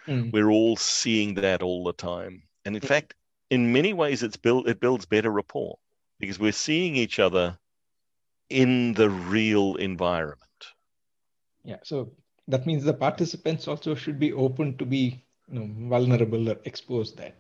Mm. 0.08 0.32
We're 0.32 0.52
all 0.52 0.78
seeing 0.78 1.36
that 1.36 1.64
all 1.64 1.84
the 1.86 1.94
time. 1.94 2.44
And 2.66 2.76
in 2.76 2.82
Mm. 2.82 2.88
fact, 2.88 3.16
in 3.50 3.74
many 3.74 3.94
ways, 3.94 4.24
it's 4.24 4.38
built 4.38 4.68
it 4.70 4.80
builds 4.80 5.06
better 5.06 5.32
rapport 5.32 5.80
because 6.20 6.40
we're 6.40 6.52
seeing 6.52 6.96
each 6.96 7.20
other 7.20 7.58
in 8.50 8.94
the 8.94 9.10
real 9.10 9.76
environment. 9.76 10.42
Yeah. 11.64 11.78
So 11.84 12.12
that 12.48 12.66
means 12.66 12.84
the 12.84 12.94
participants 12.94 13.68
also 13.68 13.94
should 13.96 14.20
be 14.20 14.34
open 14.34 14.78
to 14.78 14.86
be 14.86 15.24
you 15.52 15.60
know, 15.60 15.90
vulnerable 15.90 16.50
or 16.50 16.58
exposed 16.66 17.18
that. 17.18 17.36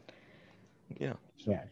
Yeah. 1.00 1.14
Yeah. 1.38 1.64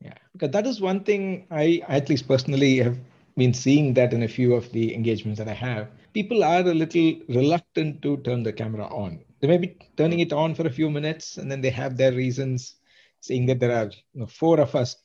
Yeah. 0.00 0.14
Because 0.32 0.50
that 0.50 0.66
is 0.66 0.80
one 0.80 1.04
thing 1.04 1.46
I, 1.50 1.82
at 1.88 2.08
least 2.08 2.26
personally, 2.26 2.78
have 2.78 2.98
been 3.36 3.54
seeing 3.54 3.94
that 3.94 4.12
in 4.12 4.22
a 4.22 4.28
few 4.28 4.54
of 4.54 4.70
the 4.72 4.94
engagements 4.94 5.38
that 5.38 5.48
I 5.48 5.54
have. 5.54 5.88
People 6.12 6.44
are 6.44 6.60
a 6.60 6.74
little 6.74 7.14
reluctant 7.28 8.00
to 8.02 8.18
turn 8.18 8.42
the 8.42 8.52
camera 8.52 8.86
on. 8.86 9.20
They 9.40 9.48
may 9.48 9.58
be 9.58 9.76
turning 9.96 10.20
it 10.20 10.32
on 10.32 10.54
for 10.54 10.66
a 10.66 10.70
few 10.70 10.88
minutes 10.88 11.36
and 11.36 11.50
then 11.50 11.60
they 11.60 11.70
have 11.70 11.96
their 11.96 12.12
reasons, 12.12 12.76
saying 13.20 13.46
that 13.46 13.60
there 13.60 13.72
are 13.72 13.90
you 14.12 14.20
know, 14.20 14.26
four 14.26 14.60
of 14.60 14.74
us 14.74 14.96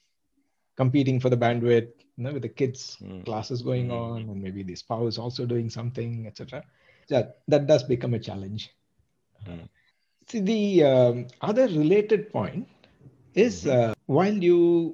competing 0.79 1.21
for 1.21 1.35
the 1.35 1.43
bandwidth, 1.45 2.03
you 2.17 2.25
know, 2.25 2.33
with 2.35 2.47
the 2.47 2.55
kids' 2.61 3.03
Mm. 3.09 3.25
classes 3.25 3.63
going 3.69 3.89
Mm. 3.89 4.01
on, 4.05 4.29
and 4.31 4.41
maybe 4.41 4.63
the 4.63 4.75
spouse 4.75 5.19
also 5.19 5.45
doing 5.45 5.69
something, 5.69 6.27
etc. 6.27 6.65
That 7.09 7.43
that 7.53 7.67
does 7.67 7.83
become 7.83 8.15
a 8.15 8.27
challenge. 8.29 8.75
Mm. 9.47 9.69
See, 10.29 10.39
the 10.41 10.83
um, 10.83 11.27
other 11.41 11.67
related 11.67 12.31
point 12.31 12.67
is 13.35 13.67
uh, 13.67 13.93
while 14.07 14.33
you 14.49 14.93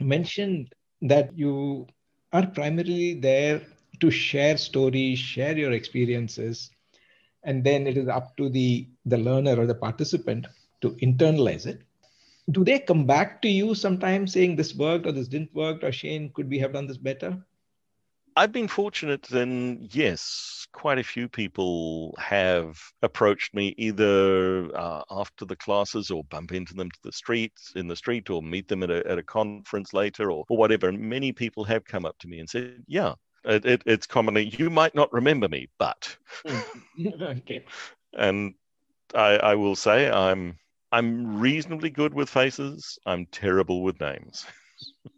mentioned 0.00 0.74
that 1.02 1.36
you 1.36 1.86
are 2.32 2.46
primarily 2.46 3.14
there 3.20 3.62
to 4.00 4.10
share 4.10 4.58
stories, 4.58 5.18
share 5.18 5.56
your 5.58 5.72
experiences, 5.72 6.70
and 7.44 7.64
then 7.64 7.86
it 7.86 7.96
is 7.98 8.08
up 8.08 8.36
to 8.38 8.48
the 8.50 8.88
the 9.06 9.18
learner 9.18 9.56
or 9.60 9.66
the 9.66 9.74
participant 9.74 10.46
to 10.82 10.90
internalize 11.08 11.66
it. 11.66 11.82
Do 12.50 12.64
they 12.64 12.78
come 12.78 13.06
back 13.06 13.42
to 13.42 13.48
you 13.48 13.74
sometimes 13.74 14.32
saying 14.32 14.56
this 14.56 14.74
worked 14.74 15.06
or 15.06 15.12
this 15.12 15.28
didn't 15.28 15.54
work 15.54 15.82
or 15.82 15.92
Shane, 15.92 16.32
could 16.34 16.48
we 16.48 16.58
have 16.58 16.72
done 16.72 16.86
this 16.86 16.98
better? 16.98 17.38
I've 18.36 18.52
been 18.52 18.68
fortunate, 18.68 19.22
then, 19.24 19.88
yes, 19.90 20.66
quite 20.72 20.98
a 20.98 21.04
few 21.04 21.28
people 21.28 22.14
have 22.18 22.78
approached 23.02 23.54
me 23.54 23.74
either 23.76 24.74
uh, 24.76 25.02
after 25.10 25.44
the 25.44 25.56
classes 25.56 26.10
or 26.10 26.24
bump 26.24 26.52
into 26.52 26.74
them 26.74 26.90
to 26.90 26.98
the 27.02 27.12
streets 27.12 27.72
in 27.74 27.88
the 27.88 27.96
street 27.96 28.30
or 28.30 28.42
meet 28.42 28.68
them 28.68 28.82
at 28.82 28.90
a, 28.90 29.06
at 29.06 29.18
a 29.18 29.22
conference 29.22 29.92
later 29.92 30.30
or, 30.30 30.44
or 30.48 30.56
whatever. 30.56 30.88
And 30.88 31.00
many 31.00 31.32
people 31.32 31.64
have 31.64 31.84
come 31.84 32.04
up 32.04 32.18
to 32.20 32.28
me 32.28 32.38
and 32.38 32.48
said, 32.48 32.82
"Yeah, 32.86 33.14
it, 33.44 33.64
it, 33.66 33.82
it's 33.84 34.06
commonly 34.06 34.54
you 34.58 34.70
might 34.70 34.94
not 34.94 35.12
remember 35.12 35.48
me, 35.48 35.68
but," 35.78 36.16
okay. 37.22 37.64
and 38.16 38.54
I, 39.14 39.36
I 39.38 39.54
will 39.56 39.76
say 39.76 40.10
I'm 40.10 40.56
I'm 40.92 41.38
reasonably 41.38 41.90
good 41.90 42.14
with 42.14 42.28
faces. 42.28 42.98
I'm 43.06 43.26
terrible 43.26 43.82
with 43.82 44.00
names. 44.00 44.44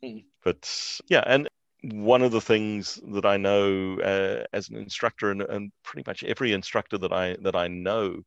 but 0.45 1.01
yeah, 1.09 1.23
and 1.27 1.49
one 1.83 2.23
of 2.23 2.31
the 2.33 2.41
things 2.41 3.01
that 3.13 3.25
I 3.25 3.37
know 3.37 3.99
uh, 4.01 4.45
as 4.53 4.69
an 4.69 4.77
instructor, 4.77 5.31
and, 5.31 5.43
and 5.43 5.73
pretty 5.83 6.09
much 6.09 6.25
every 6.25 6.53
instructor 6.53 6.99
that 6.99 7.13
I 7.13 7.37
that 7.43 7.57
I 7.57 7.69
know 7.69 8.23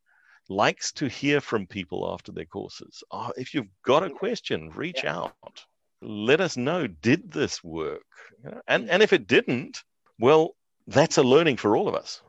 likes 0.50 0.92
to 0.94 1.08
hear 1.08 1.42
from 1.42 1.66
people 1.66 2.12
after 2.14 2.32
their 2.32 2.46
courses. 2.46 3.04
Oh, 3.12 3.32
if 3.38 3.54
you've 3.54 3.70
got 3.84 4.04
a 4.04 4.10
question, 4.10 4.70
reach 4.72 5.06
out. 5.06 5.34
Let 6.02 6.42
us 6.42 6.58
know. 6.58 6.88
Did 6.88 7.32
this 7.32 7.64
work? 7.64 8.04
You 8.44 8.52
know, 8.52 8.62
And 8.68 8.90
and 8.90 9.02
if 9.02 9.14
it 9.14 9.28
didn't, 9.28 9.84
well, 10.20 10.56
that's 10.88 11.18
a 11.18 11.24
learning 11.24 11.58
for 11.58 11.78
all 11.78 11.88
of 11.88 11.96
us. 11.96 12.22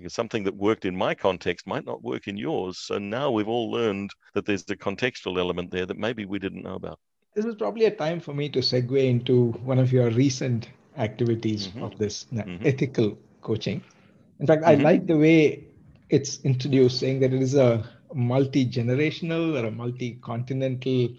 Because 0.00 0.14
something 0.14 0.44
that 0.44 0.56
worked 0.56 0.86
in 0.86 0.96
my 0.96 1.14
context 1.14 1.66
might 1.66 1.84
not 1.84 2.02
work 2.02 2.26
in 2.26 2.36
yours. 2.38 2.78
So 2.78 2.98
now 2.98 3.30
we've 3.30 3.48
all 3.48 3.70
learned 3.70 4.10
that 4.34 4.46
there's 4.46 4.64
the 4.64 4.76
contextual 4.76 5.38
element 5.38 5.70
there 5.70 5.86
that 5.86 5.98
maybe 5.98 6.24
we 6.24 6.38
didn't 6.38 6.64
know 6.64 6.74
about. 6.74 6.98
This 7.34 7.44
is 7.44 7.54
probably 7.54 7.84
a 7.84 7.94
time 7.94 8.20
for 8.20 8.34
me 8.34 8.48
to 8.48 8.60
segue 8.60 9.08
into 9.08 9.52
one 9.64 9.78
of 9.78 9.92
your 9.92 10.10
recent 10.10 10.70
activities 10.96 11.68
Mhm. 11.68 11.82
of 11.82 11.98
this 11.98 12.26
Mhm. 12.32 12.66
ethical 12.66 13.18
coaching. 13.42 13.82
In 14.40 14.46
fact, 14.46 14.64
I 14.64 14.76
Mhm. 14.76 14.82
like 14.82 15.06
the 15.06 15.18
way 15.18 15.64
it's 16.08 16.40
introduced, 16.44 16.98
saying 16.98 17.20
that 17.20 17.32
it 17.32 17.42
is 17.42 17.54
a 17.54 17.84
multi 18.14 18.66
generational 18.66 19.62
or 19.62 19.66
a 19.66 19.70
multi 19.70 20.18
continental 20.22 21.10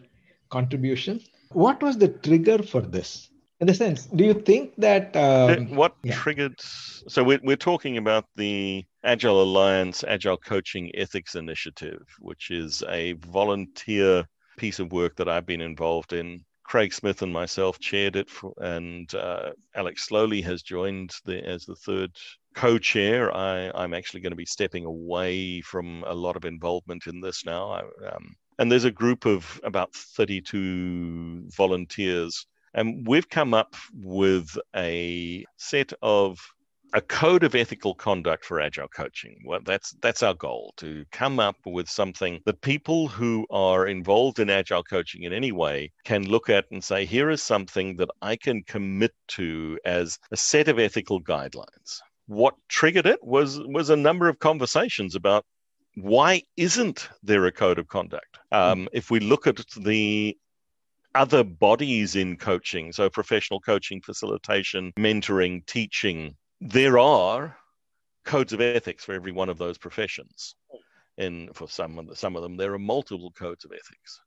contribution. 0.49 1.21
What 1.53 1.81
was 1.83 1.97
the 1.97 2.09
trigger 2.09 2.63
for 2.63 2.81
this? 2.81 3.30
In 3.61 3.67
the 3.67 3.75
sense, 3.75 4.07
do 4.07 4.23
you 4.23 4.33
think 4.33 4.73
that? 4.79 5.15
Um, 5.15 5.75
what 5.75 5.95
yeah. 6.01 6.15
triggered 6.15 6.59
so 7.07 7.23
we're, 7.23 7.39
we're 7.43 7.55
talking 7.55 7.97
about 7.97 8.25
the 8.35 8.85
agile 9.03 9.41
alliance 9.41 10.03
agile 10.07 10.37
coaching 10.37 10.91
ethics 10.95 11.35
initiative 11.35 12.01
which 12.19 12.51
is 12.51 12.83
a 12.89 13.13
volunteer 13.13 14.25
piece 14.57 14.79
of 14.79 14.91
work 14.91 15.15
that 15.15 15.27
i've 15.27 15.45
been 15.45 15.61
involved 15.61 16.13
in 16.13 16.43
craig 16.63 16.93
smith 16.93 17.21
and 17.21 17.33
myself 17.33 17.79
chaired 17.79 18.15
it 18.15 18.29
for, 18.29 18.53
and 18.57 19.13
uh, 19.15 19.51
alex 19.75 20.07
sloley 20.07 20.43
has 20.43 20.61
joined 20.61 21.11
the, 21.25 21.43
as 21.47 21.65
the 21.65 21.75
third 21.75 22.11
co-chair 22.53 23.35
I, 23.35 23.71
i'm 23.73 23.93
actually 23.93 24.21
going 24.21 24.31
to 24.31 24.37
be 24.37 24.45
stepping 24.45 24.85
away 24.85 25.61
from 25.61 26.03
a 26.05 26.13
lot 26.13 26.35
of 26.35 26.45
involvement 26.45 27.07
in 27.07 27.21
this 27.21 27.45
now 27.45 27.71
I, 27.71 27.79
um, 28.07 28.35
and 28.59 28.71
there's 28.71 28.85
a 28.85 28.91
group 28.91 29.25
of 29.25 29.59
about 29.63 29.93
32 29.93 31.49
volunteers 31.55 32.45
and 32.73 33.05
we've 33.07 33.29
come 33.29 33.53
up 33.53 33.75
with 33.93 34.57
a 34.75 35.45
set 35.57 35.93
of 36.01 36.39
a 36.93 37.01
code 37.01 37.43
of 37.43 37.55
ethical 37.55 37.95
conduct 37.95 38.43
for 38.43 38.59
agile 38.59 38.87
coaching. 38.87 39.37
Well, 39.45 39.61
that's 39.65 39.95
that's 40.01 40.23
our 40.23 40.33
goal 40.33 40.73
to 40.77 41.05
come 41.11 41.39
up 41.39 41.55
with 41.65 41.89
something 41.89 42.41
that 42.45 42.61
people 42.61 43.07
who 43.07 43.45
are 43.49 43.87
involved 43.87 44.39
in 44.39 44.49
agile 44.49 44.83
coaching 44.83 45.23
in 45.23 45.33
any 45.33 45.51
way 45.51 45.91
can 46.03 46.27
look 46.27 46.49
at 46.49 46.65
and 46.71 46.83
say, 46.83 47.05
here 47.05 47.29
is 47.29 47.41
something 47.41 47.95
that 47.97 48.09
I 48.21 48.35
can 48.35 48.63
commit 48.63 49.13
to 49.29 49.79
as 49.85 50.19
a 50.31 50.37
set 50.37 50.67
of 50.67 50.79
ethical 50.79 51.21
guidelines. 51.21 51.99
What 52.27 52.55
triggered 52.67 53.05
it 53.05 53.23
was 53.23 53.59
was 53.59 53.89
a 53.89 53.95
number 53.95 54.27
of 54.27 54.39
conversations 54.39 55.15
about 55.15 55.45
why 55.95 56.41
isn't 56.57 57.09
there 57.23 57.45
a 57.45 57.51
code 57.51 57.79
of 57.79 57.87
conduct? 57.87 58.39
Um, 58.51 58.87
if 58.93 59.11
we 59.11 59.19
look 59.19 59.47
at 59.47 59.61
the 59.77 60.37
other 61.15 61.43
bodies 61.43 62.15
in 62.15 62.37
coaching, 62.37 62.91
so 62.91 63.09
professional 63.09 63.59
coaching, 63.59 64.01
facilitation, 64.01 64.93
mentoring, 64.97 65.65
teaching, 65.65 66.35
there 66.59 66.99
are 66.99 67.57
codes 68.23 68.53
of 68.53 68.61
ethics 68.61 69.03
for 69.03 69.13
every 69.13 69.31
one 69.31 69.49
of 69.49 69.57
those 69.57 69.77
professions. 69.77 70.55
And 71.17 71.55
for 71.55 71.67
some 71.67 71.99
of, 71.99 72.07
the, 72.07 72.15
some 72.15 72.35
of 72.35 72.43
them, 72.43 72.57
there 72.57 72.73
are 72.73 72.79
multiple 72.79 73.31
codes 73.31 73.65
of 73.65 73.71
ethics. 73.71 74.21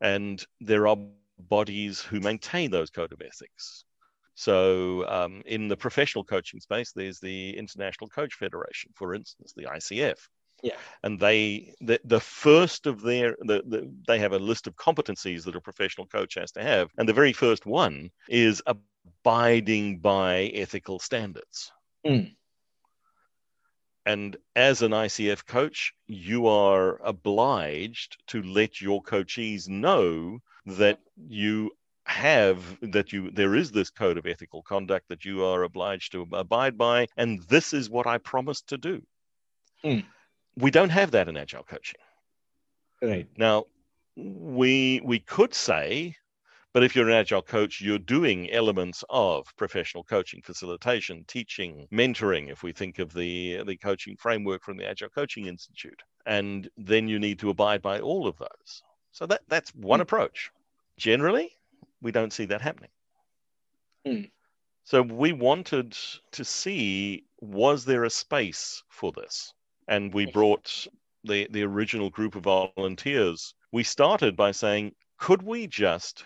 And 0.00 0.44
there 0.60 0.88
are 0.88 0.96
bodies 1.38 2.00
who 2.00 2.20
maintain 2.20 2.70
those 2.70 2.90
code 2.90 3.12
of 3.12 3.20
ethics. 3.20 3.84
So, 4.34 5.06
um, 5.08 5.42
in 5.46 5.68
the 5.68 5.76
professional 5.76 6.24
coaching 6.24 6.60
space, 6.60 6.92
there's 6.92 7.20
the 7.20 7.56
International 7.56 8.08
Coach 8.08 8.34
Federation, 8.34 8.90
for 8.94 9.14
instance, 9.14 9.52
the 9.56 9.64
ICF. 9.64 10.18
Yeah. 10.62 10.76
And 11.02 11.20
they, 11.20 11.74
the, 11.80 12.00
the 12.04 12.20
first 12.20 12.86
of 12.86 13.02
their, 13.02 13.36
the, 13.40 13.62
the, 13.66 13.92
they 14.06 14.18
have 14.18 14.32
a 14.32 14.38
list 14.38 14.66
of 14.66 14.76
competencies 14.76 15.44
that 15.44 15.56
a 15.56 15.60
professional 15.60 16.06
coach 16.06 16.34
has 16.36 16.52
to 16.52 16.62
have. 16.62 16.90
And 16.96 17.08
the 17.08 17.12
very 17.12 17.32
first 17.32 17.66
one 17.66 18.10
is 18.28 18.62
abiding 18.66 19.98
by 19.98 20.50
ethical 20.54 20.98
standards. 20.98 21.70
Mm. 22.06 22.34
And 24.06 24.36
as 24.54 24.82
an 24.82 24.92
ICF 24.92 25.46
coach, 25.46 25.92
you 26.06 26.46
are 26.46 27.00
obliged 27.04 28.18
to 28.28 28.42
let 28.42 28.80
your 28.80 29.02
coachees 29.02 29.68
know 29.68 30.38
that 30.66 31.00
you 31.16 31.72
have 32.06 32.78
that 32.82 33.14
you 33.14 33.30
there 33.30 33.54
is 33.54 33.72
this 33.72 33.88
code 33.88 34.18
of 34.18 34.26
ethical 34.26 34.62
conduct 34.62 35.08
that 35.08 35.24
you 35.24 35.42
are 35.42 35.62
obliged 35.62 36.12
to 36.12 36.26
abide 36.32 36.76
by 36.76 37.06
and 37.16 37.42
this 37.44 37.72
is 37.72 37.88
what 37.88 38.06
i 38.06 38.18
promised 38.18 38.68
to 38.68 38.76
do 38.76 39.02
Mm. 39.84 40.04
We 40.56 40.70
don't 40.70 40.90
have 40.90 41.10
that 41.12 41.28
in 41.28 41.36
agile 41.36 41.62
coaching 41.64 42.00
right. 43.02 43.28
now 43.36 43.64
we 44.16 45.00
we 45.04 45.18
could 45.18 45.52
say 45.54 46.14
but 46.72 46.82
if 46.82 46.94
you're 46.96 47.08
an 47.08 47.14
agile 47.14 47.42
coach 47.42 47.80
you're 47.80 47.98
doing 47.98 48.50
elements 48.50 49.04
of 49.10 49.46
professional 49.56 50.04
coaching 50.04 50.40
facilitation 50.42 51.24
teaching 51.26 51.86
mentoring 51.92 52.50
if 52.50 52.62
we 52.62 52.72
think 52.72 52.98
of 52.98 53.12
the 53.12 53.62
the 53.66 53.76
coaching 53.76 54.16
framework 54.16 54.62
from 54.62 54.76
the 54.76 54.88
agile 54.88 55.08
coaching 55.08 55.46
institute 55.46 56.02
and 56.26 56.68
then 56.76 57.08
you 57.08 57.18
need 57.18 57.38
to 57.38 57.50
abide 57.50 57.82
by 57.82 58.00
all 58.00 58.26
of 58.26 58.36
those 58.38 58.82
so 59.12 59.26
that 59.26 59.40
that's 59.48 59.74
one 59.74 60.00
Mm. 60.00 60.02
approach 60.02 60.50
generally 60.96 61.50
we 62.02 62.12
don't 62.12 62.32
see 62.32 62.44
that 62.46 62.60
happening 62.60 62.90
Hmm. 64.06 64.24
So 64.86 65.00
we 65.00 65.32
wanted 65.32 65.96
to 66.32 66.44
see 66.44 67.24
was 67.40 67.86
there 67.86 68.04
a 68.04 68.10
space 68.10 68.82
for 68.90 69.12
this? 69.12 69.54
And 69.88 70.12
we 70.12 70.26
brought 70.26 70.86
the, 71.24 71.46
the 71.50 71.62
original 71.62 72.10
group 72.10 72.36
of 72.36 72.44
volunteers. 72.44 73.54
We 73.72 73.82
started 73.82 74.36
by 74.36 74.52
saying, 74.52 74.92
could 75.18 75.42
we 75.42 75.66
just 75.66 76.24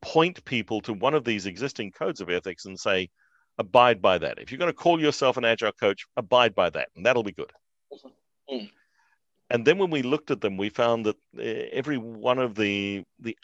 point 0.00 0.44
people 0.44 0.80
to 0.82 0.92
one 0.92 1.14
of 1.14 1.24
these 1.24 1.46
existing 1.46 1.92
codes 1.92 2.20
of 2.20 2.30
ethics 2.30 2.64
and 2.64 2.78
say, 2.78 3.10
abide 3.58 4.00
by 4.00 4.18
that. 4.18 4.38
If 4.38 4.50
you're 4.50 4.58
going 4.58 4.70
to 4.70 4.76
call 4.76 5.00
yourself 5.00 5.36
an 5.36 5.44
agile 5.44 5.72
coach, 5.72 6.06
abide 6.16 6.54
by 6.54 6.70
that, 6.70 6.88
and 6.96 7.04
that'll 7.04 7.24
be 7.24 7.32
good. 7.32 7.52
Mm. 8.50 8.70
And 9.50 9.64
then 9.66 9.78
when 9.78 9.90
we 9.90 10.02
looked 10.02 10.30
at 10.30 10.40
them, 10.40 10.56
we 10.56 10.68
found 10.68 11.06
that 11.06 11.16
uh, 11.36 11.68
every 11.72 11.98
one 11.98 12.38
of 12.38 12.54
the 12.54 13.04
the 13.18 13.36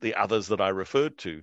the 0.00 0.14
others 0.14 0.48
that 0.48 0.60
I 0.60 0.68
referred 0.68 1.18
to 1.18 1.42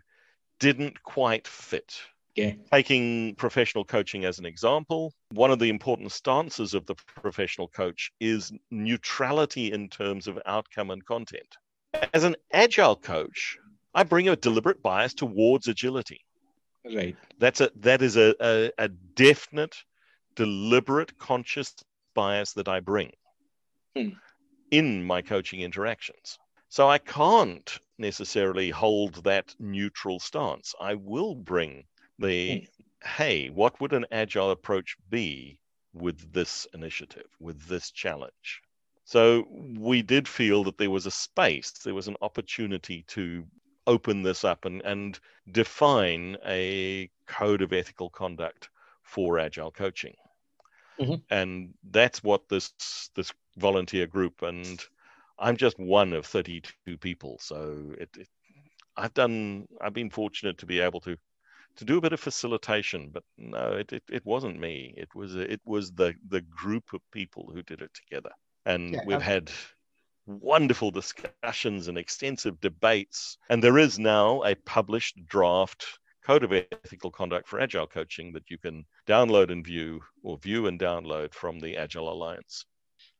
didn't 0.59 1.01
quite 1.03 1.47
fit. 1.47 1.99
Okay. 2.37 2.57
Taking 2.69 3.33
professional 3.35 3.85
coaching 3.85 4.25
as 4.25 4.39
an 4.39 4.45
example, 4.45 5.13
one 5.31 5.51
of 5.51 5.59
the 5.59 5.69
important 5.69 6.11
stances 6.11 6.73
of 6.73 6.85
the 6.85 6.95
professional 6.95 7.69
coach 7.69 8.11
is 8.19 8.51
neutrality 8.71 9.71
in 9.71 9.87
terms 9.87 10.27
of 10.27 10.37
outcome 10.45 10.91
and 10.91 11.05
content. 11.05 11.47
As 12.13 12.25
an 12.25 12.35
agile 12.51 12.97
coach, 12.97 13.57
I 13.93 14.03
bring 14.03 14.27
a 14.27 14.35
deliberate 14.35 14.81
bias 14.81 15.13
towards 15.13 15.69
agility. 15.69 16.19
Right. 16.93 17.15
That's 17.39 17.61
a 17.61 17.71
that 17.77 18.01
is 18.01 18.17
a, 18.17 18.35
a, 18.41 18.71
a 18.77 18.89
definite, 18.89 19.77
deliberate, 20.35 21.17
conscious 21.17 21.73
bias 22.15 22.51
that 22.53 22.67
I 22.67 22.81
bring 22.81 23.11
Hmm. 23.95 24.09
in 24.71 25.05
my 25.05 25.21
coaching 25.21 25.61
interactions. 25.61 26.37
So 26.67 26.89
I 26.89 26.97
can't 26.97 27.79
necessarily 27.97 28.71
hold 28.71 29.23
that 29.23 29.55
neutral 29.57 30.19
stance. 30.19 30.75
I 30.81 30.95
will 30.95 31.33
bring 31.33 31.85
the 32.19 32.67
hey, 33.03 33.49
what 33.49 33.79
would 33.79 33.93
an 33.93 34.05
agile 34.11 34.51
approach 34.51 34.97
be 35.09 35.59
with 35.93 36.33
this 36.33 36.65
initiative, 36.73 37.27
with 37.39 37.61
this 37.67 37.91
challenge? 37.91 38.61
So 39.05 39.45
we 39.49 40.01
did 40.01 40.27
feel 40.27 40.63
that 40.65 40.77
there 40.77 40.89
was 40.89 41.05
a 41.05 41.11
space, 41.11 41.71
there 41.71 41.93
was 41.93 42.07
an 42.07 42.17
opportunity 42.21 43.03
to 43.03 43.47
open 43.87 44.23
this 44.23 44.43
up 44.43 44.65
and, 44.65 44.81
and 44.81 45.19
define 45.51 46.37
a 46.45 47.09
code 47.27 47.61
of 47.61 47.71
ethical 47.73 48.09
conduct 48.09 48.69
for 49.03 49.37
agile 49.39 49.71
coaching. 49.71 50.15
Mhm. 50.97 51.25
And 51.29 51.73
that's 51.83 52.23
what 52.23 52.49
this 52.49 53.09
this 53.15 53.33
volunteer 53.57 54.05
group 54.07 54.41
and 54.41 54.83
I'm 55.39 55.57
just 55.57 55.77
one 55.79 56.13
of 56.13 56.25
32 56.25 56.97
people. 56.97 57.37
So 57.39 57.93
it, 57.97 58.09
it 58.17 58.29
I've 58.97 59.13
done 59.15 59.67
I've 59.81 59.93
been 59.93 60.09
fortunate 60.11 60.59
to 60.59 60.67
be 60.67 60.79
able 60.81 61.01
to 61.01 61.17
to 61.77 61.85
do 61.85 61.97
a 61.97 62.01
bit 62.01 62.13
of 62.13 62.19
facilitation, 62.19 63.09
but 63.13 63.23
no, 63.37 63.73
it, 63.73 63.91
it, 63.91 64.03
it 64.11 64.25
wasn't 64.25 64.59
me. 64.59 64.93
It 64.97 65.09
was 65.15 65.35
it 65.35 65.61
was 65.65 65.91
the 65.91 66.13
the 66.29 66.41
group 66.41 66.93
of 66.93 67.01
people 67.11 67.51
who 67.53 67.61
did 67.63 67.81
it 67.81 67.91
together. 67.93 68.31
And 68.65 68.93
Yeah, 68.93 69.01
we've 69.05 69.17
um, 69.17 69.21
had 69.21 69.51
wonderful 70.25 70.91
discussions 70.91 71.87
and 71.87 71.97
extensive 71.97 72.59
debates. 72.59 73.37
And 73.49 73.63
there 73.63 73.77
is 73.77 73.99
now 73.99 74.43
a 74.43 74.55
published 74.55 75.25
draft 75.27 75.85
code 76.25 76.43
of 76.43 76.51
ethical 76.51 77.11
conduct 77.11 77.47
for 77.47 77.59
agile 77.59 77.87
coaching 77.87 78.33
that 78.33 78.49
you 78.49 78.57
can 78.57 78.85
download 79.07 79.51
and 79.51 79.63
view 79.63 80.01
or 80.23 80.37
view 80.39 80.67
and 80.67 80.79
download 80.79 81.33
from 81.33 81.59
the 81.59 81.77
Agile 81.77 82.11
Alliance. 82.11 82.65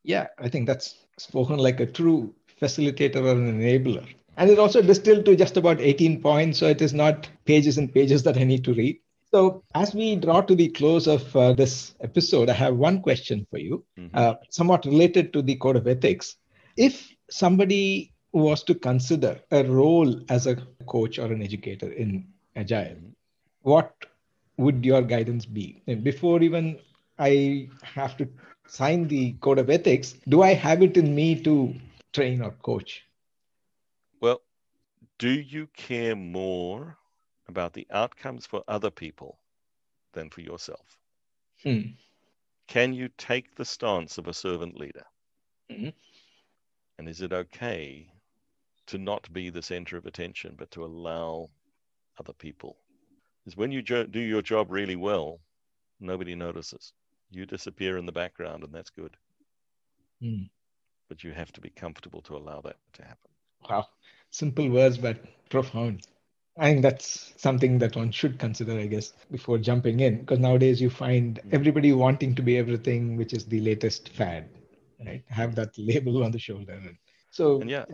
Yeah, 0.02 0.26
I 0.38 0.48
think 0.48 0.66
that's 0.66 1.06
spoken 1.18 1.58
like 1.58 1.80
a 1.80 1.86
true 1.86 2.34
facilitator 2.60 3.16
or 3.16 3.32
an 3.32 3.60
enabler. 3.60 4.06
And 4.36 4.50
it 4.50 4.58
also 4.58 4.82
distilled 4.82 5.24
to 5.26 5.36
just 5.36 5.56
about 5.56 5.80
18 5.80 6.20
points, 6.22 6.58
so 6.58 6.66
it 6.68 6.80
is 6.82 6.94
not 6.94 7.28
pages 7.44 7.78
and 7.78 7.92
pages 7.92 8.22
that 8.24 8.36
I 8.36 8.44
need 8.44 8.64
to 8.64 8.74
read. 8.74 8.98
So, 9.32 9.62
as 9.74 9.94
we 9.94 10.16
draw 10.16 10.40
to 10.42 10.54
the 10.54 10.68
close 10.68 11.06
of 11.06 11.34
uh, 11.36 11.52
this 11.52 11.94
episode, 12.00 12.48
I 12.48 12.54
have 12.54 12.76
one 12.76 13.00
question 13.02 13.46
for 13.50 13.58
you, 13.58 13.84
Mhm. 13.98 14.10
uh, 14.14 14.34
somewhat 14.50 14.84
related 14.86 15.32
to 15.34 15.42
the 15.42 15.56
code 15.56 15.76
of 15.76 15.86
ethics. 15.86 16.36
If 16.76 17.14
somebody 17.30 18.12
was 18.32 18.62
to 18.64 18.74
consider 18.74 19.40
a 19.50 19.64
role 19.64 20.20
as 20.28 20.46
a 20.46 20.56
coach 20.86 21.18
or 21.18 21.32
an 21.32 21.42
educator 21.42 21.90
in 21.92 22.26
Agile, 22.56 22.98
what 23.62 23.92
would 24.58 24.84
your 24.84 25.02
guidance 25.02 25.46
be? 25.46 25.82
And 25.86 26.04
before 26.04 26.42
even 26.42 26.78
I 27.18 27.68
have 27.82 28.16
to 28.18 28.28
sign 28.68 29.08
the 29.08 29.32
code 29.40 29.58
of 29.58 29.70
ethics, 29.70 30.14
do 30.28 30.42
I 30.42 30.54
have 30.54 30.82
it 30.82 30.96
in 30.96 31.14
me 31.14 31.40
to 31.42 31.74
train 32.12 32.42
or 32.42 32.52
coach? 32.62 33.05
Do 35.18 35.28
you 35.38 35.66
care 35.66 36.16
more 36.16 36.98
about 37.46 37.74
the 37.74 37.86
outcomes 37.90 38.46
for 38.46 38.64
other 38.66 38.90
people 38.90 39.42
than 40.12 40.30
for 40.30 40.42
yourself? 40.42 40.98
Hmm. 41.62 41.96
Can 42.68 42.92
you 42.94 43.08
take 43.08 43.56
the 43.56 43.64
stance 43.64 44.18
of 44.18 44.28
a 44.28 44.32
servant 44.32 44.76
leader? 44.76 45.06
Mhm. 45.68 45.90
And 46.98 47.08
is 47.08 47.22
it 47.22 47.32
okay 47.32 48.12
to 48.86 48.98
not 48.98 49.32
be 49.32 49.50
the 49.50 49.62
center 49.62 49.96
of 49.96 50.06
attention, 50.06 50.56
but 50.56 50.70
to 50.72 50.84
allow 50.84 51.50
other 52.18 52.32
people? 52.34 52.82
Because 53.44 53.56
when 53.56 53.72
you 53.72 53.82
jo- 53.82 54.06
do 54.06 54.20
your 54.20 54.42
job 54.42 54.70
really 54.70 54.96
well, 54.96 55.42
nobody 56.00 56.34
notices. 56.34 56.94
You 57.30 57.46
disappear 57.46 57.98
in 57.98 58.06
the 58.06 58.12
background, 58.12 58.64
and 58.64 58.74
that's 58.74 58.90
good. 58.90 59.18
Hmm. 60.20 60.46
But 61.08 61.24
you 61.24 61.32
have 61.32 61.50
to 61.50 61.60
be 61.60 61.70
comfortable 61.70 62.22
to 62.22 62.36
allow 62.36 62.60
that 62.60 62.78
to 62.92 63.04
happen. 63.04 63.32
Wow. 63.68 63.95
Simple 64.36 64.68
words, 64.68 64.98
but 64.98 65.18
profound. 65.48 66.02
I 66.58 66.70
think 66.70 66.82
that's 66.82 67.32
something 67.36 67.78
that 67.78 67.96
one 67.96 68.10
should 68.10 68.38
consider, 68.38 68.78
I 68.78 68.86
guess, 68.86 69.12
before 69.30 69.58
jumping 69.58 70.00
in. 70.00 70.20
Because 70.20 70.38
nowadays 70.38 70.80
you 70.80 70.90
find 70.90 71.40
everybody 71.52 71.92
wanting 71.92 72.34
to 72.34 72.42
be 72.42 72.58
everything, 72.58 73.16
which 73.16 73.32
is 73.32 73.46
the 73.46 73.60
latest 73.60 74.10
fad, 74.10 74.48
right? 75.06 75.22
Have 75.28 75.54
that 75.56 75.70
label 75.78 76.22
on 76.24 76.32
the 76.32 76.38
shoulder. 76.38 76.80
So, 77.30 77.60
and 77.60 77.70
yeah 77.70 77.84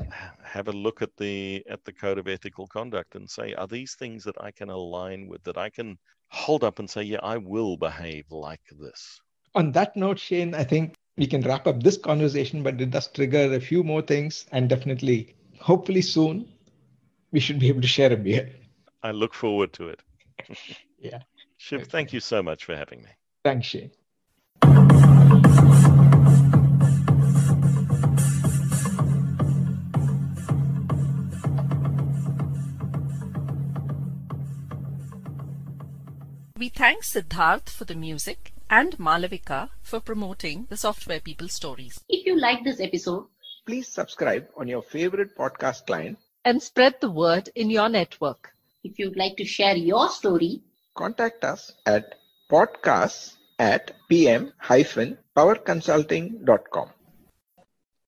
have 0.42 0.68
a 0.68 0.72
look 0.72 1.02
at 1.02 1.16
the 1.16 1.64
at 1.68 1.84
the 1.84 1.92
code 1.92 2.18
of 2.18 2.28
ethical 2.28 2.66
conduct 2.66 3.14
and 3.14 3.28
say 3.30 3.54
are 3.54 3.66
these 3.66 3.94
things 3.94 4.24
that 4.24 4.36
i 4.40 4.50
can 4.52 4.70
align 4.70 5.26
with 5.28 5.42
that 5.44 5.58
i 5.58 5.68
can 5.70 5.98
hold 6.30 6.62
up 6.62 6.78
and 6.78 6.88
say 6.88 7.02
yeah 7.02 7.18
i 7.22 7.36
will 7.36 7.76
behave 7.76 8.30
like 8.30 8.60
this 8.78 9.20
on 9.54 9.72
that 9.72 9.96
note, 9.96 10.18
Shane, 10.18 10.54
I 10.54 10.64
think 10.64 10.94
we 11.16 11.26
can 11.26 11.42
wrap 11.42 11.66
up 11.66 11.82
this 11.82 11.98
conversation, 11.98 12.62
but 12.62 12.80
it 12.80 12.90
does 12.90 13.08
trigger 13.08 13.52
a 13.52 13.60
few 13.60 13.82
more 13.84 14.02
things. 14.02 14.46
And 14.52 14.68
definitely, 14.68 15.34
hopefully 15.62 16.02
soon, 16.02 16.48
we 17.30 17.40
should 17.40 17.58
be 17.58 17.68
able 17.68 17.80
to 17.80 17.88
share 17.88 18.12
a 18.12 18.16
beer. 18.16 18.50
i 19.02 19.10
look 19.10 19.34
forward 19.34 19.72
to 19.72 19.88
it 19.88 20.00
Yeah. 21.10 21.22
shiv 21.56 21.86
thank 21.94 22.12
you 22.12 22.20
so 22.20 22.42
much 22.42 22.64
for 22.64 22.76
having 22.76 23.02
me 23.02 23.10
Thanks, 23.44 23.66
Shane. 23.66 23.90
We 36.56 36.68
thank 36.68 37.02
Siddharth 37.02 37.68
for 37.70 37.84
the 37.84 37.94
music 37.94 38.52
and 38.70 38.96
Malavika 38.98 39.70
for 39.82 40.00
promoting 40.00 40.66
the 40.70 40.76
Software 40.76 41.20
People 41.20 41.48
stories. 41.48 42.00
If 42.08 42.26
you 42.26 42.38
like 42.38 42.62
this 42.62 42.78
episode, 42.80 43.26
Please 43.66 43.88
subscribe 43.88 44.46
on 44.56 44.68
your 44.68 44.82
favorite 44.82 45.36
podcast 45.36 45.86
client. 45.86 46.18
And 46.44 46.62
spread 46.62 47.00
the 47.00 47.10
word 47.10 47.48
in 47.54 47.70
your 47.70 47.88
network. 47.88 48.50
if 48.84 48.98
you'd 48.98 49.16
like 49.16 49.36
to 49.36 49.44
share 49.44 49.76
your 49.76 50.08
story, 50.10 50.60
Contact 50.94 51.44
us 51.44 51.72
at 51.86 52.16
podcasts 52.50 53.36
at 53.58 53.92
pm-powerconsulting.com. 54.08 56.88